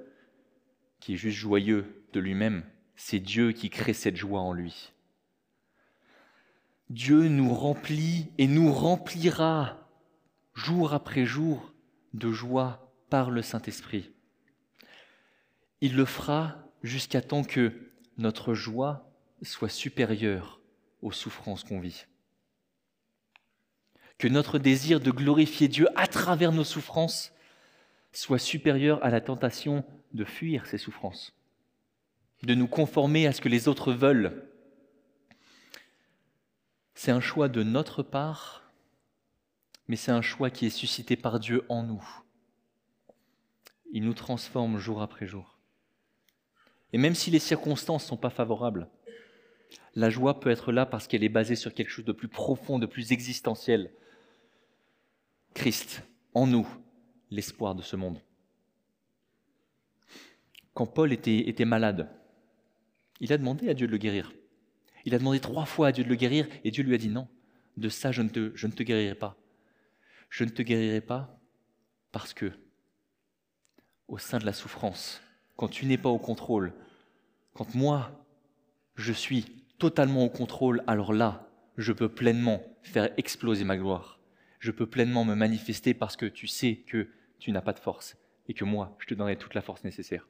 qui 1.00 1.14
est 1.14 1.18
juste 1.18 1.36
joyeux 1.36 2.04
de 2.12 2.20
lui-même, 2.20 2.64
c'est 2.96 3.20
Dieu 3.20 3.52
qui 3.52 3.68
crée 3.68 3.92
cette 3.92 4.16
joie 4.16 4.40
en 4.40 4.52
lui. 4.52 4.92
Dieu 6.90 7.28
nous 7.28 7.52
remplit 7.52 8.30
et 8.38 8.46
nous 8.46 8.72
remplira 8.72 9.88
jour 10.54 10.94
après 10.94 11.26
jour 11.26 11.74
de 12.12 12.30
joie 12.30 12.94
par 13.10 13.30
le 13.30 13.42
Saint-Esprit. 13.42 14.12
Il 15.80 15.96
le 15.96 16.04
fera 16.04 16.56
jusqu'à 16.82 17.20
temps 17.20 17.44
que 17.44 17.72
notre 18.16 18.54
joie 18.54 19.13
soit 19.42 19.68
supérieure 19.68 20.60
aux 21.02 21.12
souffrances 21.12 21.64
qu'on 21.64 21.80
vit. 21.80 22.06
Que 24.18 24.28
notre 24.28 24.58
désir 24.58 25.00
de 25.00 25.10
glorifier 25.10 25.68
Dieu 25.68 25.88
à 25.96 26.06
travers 26.06 26.52
nos 26.52 26.64
souffrances 26.64 27.32
soit 28.12 28.38
supérieur 28.38 29.04
à 29.04 29.10
la 29.10 29.20
tentation 29.20 29.84
de 30.12 30.24
fuir 30.24 30.66
ces 30.66 30.78
souffrances, 30.78 31.34
de 32.44 32.54
nous 32.54 32.68
conformer 32.68 33.26
à 33.26 33.32
ce 33.32 33.40
que 33.40 33.48
les 33.48 33.66
autres 33.68 33.92
veulent 33.92 34.44
c'est 36.94 37.10
un 37.10 37.20
choix 37.20 37.48
de 37.48 37.62
notre 37.62 38.02
part, 38.02 38.62
mais 39.88 39.96
c'est 39.96 40.12
un 40.12 40.22
choix 40.22 40.50
qui 40.50 40.66
est 40.66 40.70
suscité 40.70 41.16
par 41.16 41.40
Dieu 41.40 41.64
en 41.68 41.82
nous. 41.82 42.02
Il 43.92 44.04
nous 44.04 44.14
transforme 44.14 44.78
jour 44.78 45.02
après 45.02 45.26
jour. 45.26 45.58
Et 46.92 46.98
même 46.98 47.14
si 47.14 47.30
les 47.30 47.40
circonstances 47.40 48.04
ne 48.04 48.08
sont 48.08 48.16
pas 48.16 48.30
favorables, 48.30 48.88
la 49.94 50.10
joie 50.10 50.40
peut 50.40 50.50
être 50.50 50.72
là 50.72 50.86
parce 50.86 51.06
qu'elle 51.06 51.24
est 51.24 51.28
basée 51.28 51.56
sur 51.56 51.72
quelque 51.72 51.90
chose 51.90 52.04
de 52.04 52.12
plus 52.12 52.28
profond, 52.28 52.78
de 52.78 52.86
plus 52.86 53.12
existentiel. 53.12 53.92
Christ, 55.54 56.02
en 56.34 56.46
nous, 56.46 56.66
l'espoir 57.30 57.74
de 57.74 57.82
ce 57.82 57.96
monde. 57.96 58.20
Quand 60.72 60.86
Paul 60.86 61.12
était, 61.12 61.64
malade, 61.64 62.10
il 63.20 63.32
a 63.32 63.38
demandé 63.38 63.68
à 63.68 63.74
Dieu 63.74 63.86
de 63.86 63.92
le 63.92 63.98
guérir. 63.98 64.32
Il 65.04 65.14
a 65.14 65.18
demandé 65.18 65.38
trois 65.38 65.66
fois 65.66 65.88
à 65.88 65.92
Dieu 65.92 66.02
de 66.02 66.08
le 66.08 66.16
guérir 66.16 66.48
et 66.64 66.72
Dieu 66.72 66.82
lui 66.82 66.94
a 66.94 66.98
dit 66.98 67.08
non, 67.08 67.28
de 67.76 67.88
ça 67.88 68.10
je 68.10 68.22
ne 68.22 68.28
te, 68.28 68.50
je 68.54 68.66
ne 68.66 68.72
te 68.72 68.82
guérirai 68.82 69.14
pas. 69.14 69.36
Je 70.30 70.42
ne 70.42 70.50
te 70.50 70.62
guérirai 70.62 71.00
pas 71.00 71.38
parce 72.10 72.34
que 72.34 72.50
au 74.08 74.18
sein 74.18 74.38
de 74.38 74.46
la 74.46 74.52
souffrance, 74.52 75.22
quand 75.56 75.68
tu 75.68 75.86
n'es 75.86 75.98
pas 75.98 76.08
au 76.08 76.18
contrôle, 76.18 76.72
quand 77.52 77.74
moi 77.76 78.26
je 78.96 79.12
suis 79.12 79.63
totalement 79.90 80.24
au 80.24 80.30
contrôle, 80.30 80.82
alors 80.86 81.12
là, 81.12 81.48
je 81.76 81.92
peux 81.92 82.08
pleinement 82.08 82.62
faire 82.82 83.10
exploser 83.16 83.64
ma 83.64 83.76
gloire. 83.76 84.20
Je 84.58 84.70
peux 84.70 84.86
pleinement 84.86 85.24
me 85.24 85.34
manifester 85.34 85.94
parce 85.94 86.16
que 86.16 86.26
tu 86.26 86.46
sais 86.46 86.76
que 86.86 87.08
tu 87.38 87.52
n'as 87.52 87.60
pas 87.60 87.72
de 87.72 87.78
force 87.78 88.16
et 88.48 88.54
que 88.54 88.64
moi, 88.64 88.96
je 88.98 89.06
te 89.06 89.14
donnerai 89.14 89.36
toute 89.36 89.54
la 89.54 89.62
force 89.62 89.84
nécessaire 89.84 90.26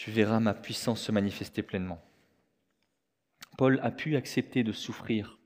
tu 0.00 0.10
verras 0.10 0.40
ma 0.40 0.54
puissance 0.54 1.02
se 1.02 1.12
manifester 1.12 1.62
pleinement. 1.62 2.02
Paul 3.58 3.78
a 3.82 3.90
pu 3.90 4.16
accepter 4.16 4.64
de 4.64 4.72
souffrir, 4.72 5.38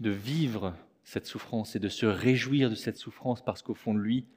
de 0.00 0.10
vivre 0.10 0.76
cette 1.02 1.24
souffrance 1.24 1.74
et 1.76 1.78
de 1.78 1.88
se 1.88 2.04
réjouir 2.04 2.68
de 2.68 2.74
cette 2.74 2.98
souffrance 2.98 3.42
parce 3.42 3.62
qu'au 3.62 3.74
fond 3.74 3.94
de 3.94 4.00
lui, 4.00 4.28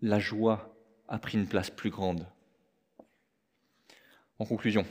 la 0.00 0.18
joie 0.18 0.74
a 1.08 1.18
pris 1.18 1.36
une 1.36 1.46
place 1.46 1.68
plus 1.68 1.90
grande. 1.90 2.26
En 4.38 4.44
conclusion, 4.44 4.84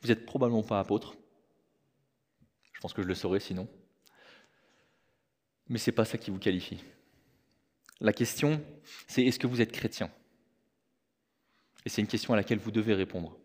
vous 0.00 0.08
n'êtes 0.08 0.26
probablement 0.26 0.62
pas 0.62 0.80
apôtre. 0.80 1.16
Je 2.72 2.80
pense 2.80 2.92
que 2.92 3.02
je 3.02 3.08
le 3.08 3.14
saurais 3.14 3.40
sinon. 3.40 3.68
Mais 5.68 5.78
ce 5.78 5.90
n'est 5.90 5.94
pas 5.94 6.04
ça 6.04 6.18
qui 6.18 6.30
vous 6.30 6.38
qualifie. 6.38 6.82
La 8.00 8.12
question, 8.12 8.62
c'est 9.06 9.24
est-ce 9.24 9.38
que 9.38 9.46
vous 9.46 9.60
êtes 9.60 9.72
chrétien? 9.72 10.10
Et 11.84 11.88
c'est 11.88 12.02
une 12.02 12.08
question 12.08 12.34
à 12.34 12.36
laquelle 12.36 12.58
vous 12.58 12.70
devez 12.70 12.94
répondre. 12.94 13.38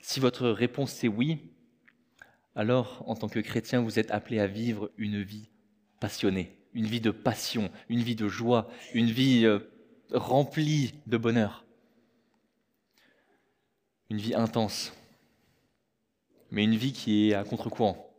Si 0.00 0.20
votre 0.20 0.48
réponse 0.48 0.92
c'est 0.92 1.08
oui, 1.08 1.50
alors 2.54 3.02
en 3.06 3.16
tant 3.16 3.28
que 3.28 3.40
chrétien, 3.40 3.80
vous 3.80 3.98
êtes 3.98 4.10
appelé 4.10 4.38
à 4.38 4.46
vivre 4.46 4.90
une 4.96 5.22
vie 5.22 5.50
passionnée, 6.00 6.56
une 6.72 6.86
vie 6.86 7.00
de 7.00 7.10
passion, 7.10 7.70
une 7.88 8.02
vie 8.02 8.16
de 8.16 8.28
joie, 8.28 8.70
une 8.94 9.10
vie 9.10 9.44
euh, 9.44 9.58
remplie 10.12 10.94
de 11.06 11.16
bonheur, 11.16 11.63
une 14.10 14.18
vie 14.18 14.34
intense, 14.34 14.92
mais 16.50 16.64
une 16.64 16.76
vie 16.76 16.92
qui 16.92 17.30
est 17.30 17.34
à 17.34 17.44
contre-courant, 17.44 18.14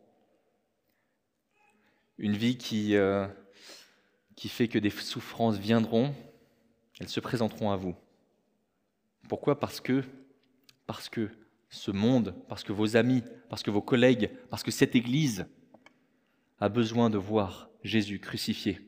une 2.18 2.36
vie 2.36 2.56
qui, 2.56 2.96
euh, 2.96 3.26
qui 4.34 4.48
fait 4.48 4.68
que 4.68 4.78
des 4.78 4.90
souffrances 4.90 5.56
viendront, 5.56 6.14
elles 7.00 7.08
se 7.08 7.20
présenteront 7.20 7.70
à 7.70 7.76
vous. 7.76 7.94
Pourquoi? 9.28 9.58
Parce 9.58 9.80
que, 9.80 10.02
parce 10.86 11.08
que 11.08 11.30
ce 11.68 11.90
monde, 11.90 12.34
parce 12.48 12.64
que 12.64 12.72
vos 12.72 12.96
amis, 12.96 13.22
parce 13.48 13.62
que 13.62 13.70
vos 13.70 13.82
collègues, 13.82 14.30
parce 14.50 14.62
que 14.62 14.70
cette 14.70 14.94
Église 14.94 15.46
a 16.60 16.68
besoin 16.68 17.10
de 17.10 17.18
voir 17.18 17.68
Jésus 17.82 18.18
crucifié 18.18 18.80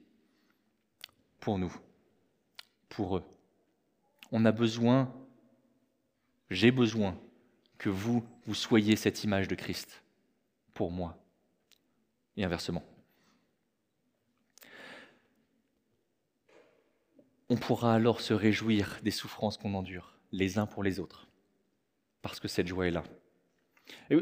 pour 1.40 1.58
nous, 1.58 1.74
pour 2.88 3.18
eux. 3.18 3.24
On 4.32 4.44
a 4.44 4.52
besoin, 4.52 5.12
j'ai 6.50 6.70
besoin 6.70 7.18
que 7.78 7.88
vous, 7.88 8.24
vous 8.46 8.54
soyez 8.54 8.96
cette 8.96 9.24
image 9.24 9.48
de 9.48 9.54
Christ 9.54 10.02
pour 10.74 10.90
moi, 10.90 11.16
et 12.36 12.44
inversement. 12.44 12.84
On 17.48 17.56
pourra 17.56 17.94
alors 17.94 18.20
se 18.20 18.34
réjouir 18.34 18.98
des 19.02 19.10
souffrances 19.10 19.56
qu'on 19.56 19.74
endure 19.74 20.18
les 20.32 20.58
uns 20.58 20.66
pour 20.66 20.82
les 20.82 21.00
autres, 21.00 21.26
parce 22.22 22.40
que 22.40 22.48
cette 22.48 22.66
joie 22.66 22.86
est 22.86 22.90
là. 22.90 23.02
vous 24.10 24.20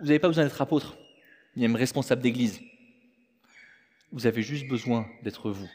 n'avez 0.00 0.18
pas 0.18 0.28
besoin 0.28 0.44
d'être 0.44 0.60
apôtre, 0.60 0.96
ni 1.56 1.62
même 1.62 1.76
responsable 1.76 2.22
d'église. 2.22 2.60
Vous 4.12 4.26
avez 4.26 4.42
juste 4.42 4.68
besoin 4.68 5.08
d'être 5.22 5.50
vous. 5.50 5.70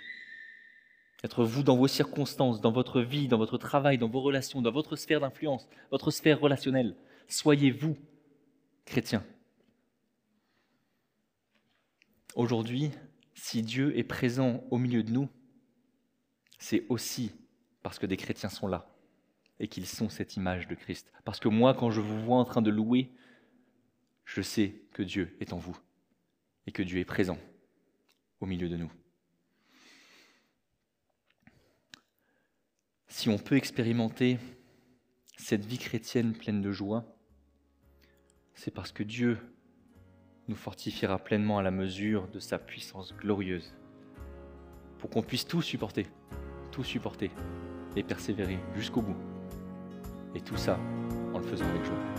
Être 1.24 1.44
vous 1.44 1.64
dans 1.64 1.76
vos 1.76 1.88
circonstances, 1.88 2.62
dans 2.62 2.72
votre 2.72 3.02
vie, 3.02 3.28
dans 3.28 3.38
votre 3.38 3.58
travail, 3.58 3.98
dans 3.98 4.08
vos 4.08 4.22
relations, 4.22 4.62
dans 4.62 4.72
votre 4.72 4.96
sphère 4.96 5.20
d'influence, 5.20 5.68
votre 5.92 6.12
sphère 6.12 6.40
relationnelle. 6.40 6.96
Soyez 7.28 7.72
vous, 7.72 7.98
chrétien. 8.86 9.24
Aujourd'hui, 12.36 12.92
si 13.34 13.62
Dieu 13.62 13.98
est 13.98 14.04
présent 14.04 14.64
au 14.72 14.78
milieu 14.78 15.04
de 15.04 15.12
nous, 15.12 15.28
c'est 16.58 16.86
aussi 16.90 17.32
parce 17.84 18.00
que 18.00 18.06
des 18.06 18.18
chrétiens 18.18 18.50
sont 18.50 18.68
là 18.68 18.88
et 19.60 19.68
qu'ils 19.68 19.88
sont 19.88 20.10
cette 20.10 20.38
image 20.38 20.68
de 20.68 20.76
Christ. 20.76 21.12
Parce 21.26 21.40
que 21.40 21.50
moi, 21.50 21.74
quand 21.74 21.92
je 21.92 22.02
vous 22.02 22.22
vois 22.22 22.38
en 22.38 22.46
train 22.46 22.62
de 22.62 22.70
louer, 22.70 23.12
je 24.24 24.42
sais 24.42 24.84
que 24.94 25.04
Dieu 25.04 25.36
est 25.42 25.52
en 25.54 25.58
vous 25.58 25.78
et 26.66 26.72
que 26.72 26.84
Dieu 26.84 27.00
est 27.00 27.06
présent 27.06 27.38
au 28.40 28.46
milieu 28.46 28.70
de 28.70 28.78
nous. 28.78 28.92
Si 33.10 33.28
on 33.28 33.38
peut 33.38 33.58
expérimenter 33.58 34.38
cette 35.36 35.66
vie 35.66 35.80
chrétienne 35.80 36.34
pleine 36.34 36.62
de 36.62 36.72
joie, 36.72 37.04
c'est 38.54 38.72
parce 38.72 38.92
que 38.92 39.04
Dieu 39.04 39.40
nous 40.48 40.56
fortifiera 40.56 41.18
pleinement 41.18 41.58
à 41.58 41.64
la 41.64 41.72
mesure 41.72 42.28
de 42.28 42.40
sa 42.40 42.60
puissance 42.60 43.14
glorieuse, 43.16 43.74
pour 45.00 45.10
qu'on 45.10 45.24
puisse 45.24 45.46
tout 45.46 45.64
supporter, 45.64 46.06
tout 46.72 46.84
supporter 46.84 47.32
et 47.96 48.04
persévérer 48.04 48.60
jusqu'au 48.76 49.02
bout. 49.02 49.18
Et 50.36 50.42
tout 50.42 50.58
ça 50.58 50.80
en 51.34 51.40
le 51.40 51.46
faisant 51.46 51.68
avec 51.68 51.84
joie. 51.86 52.19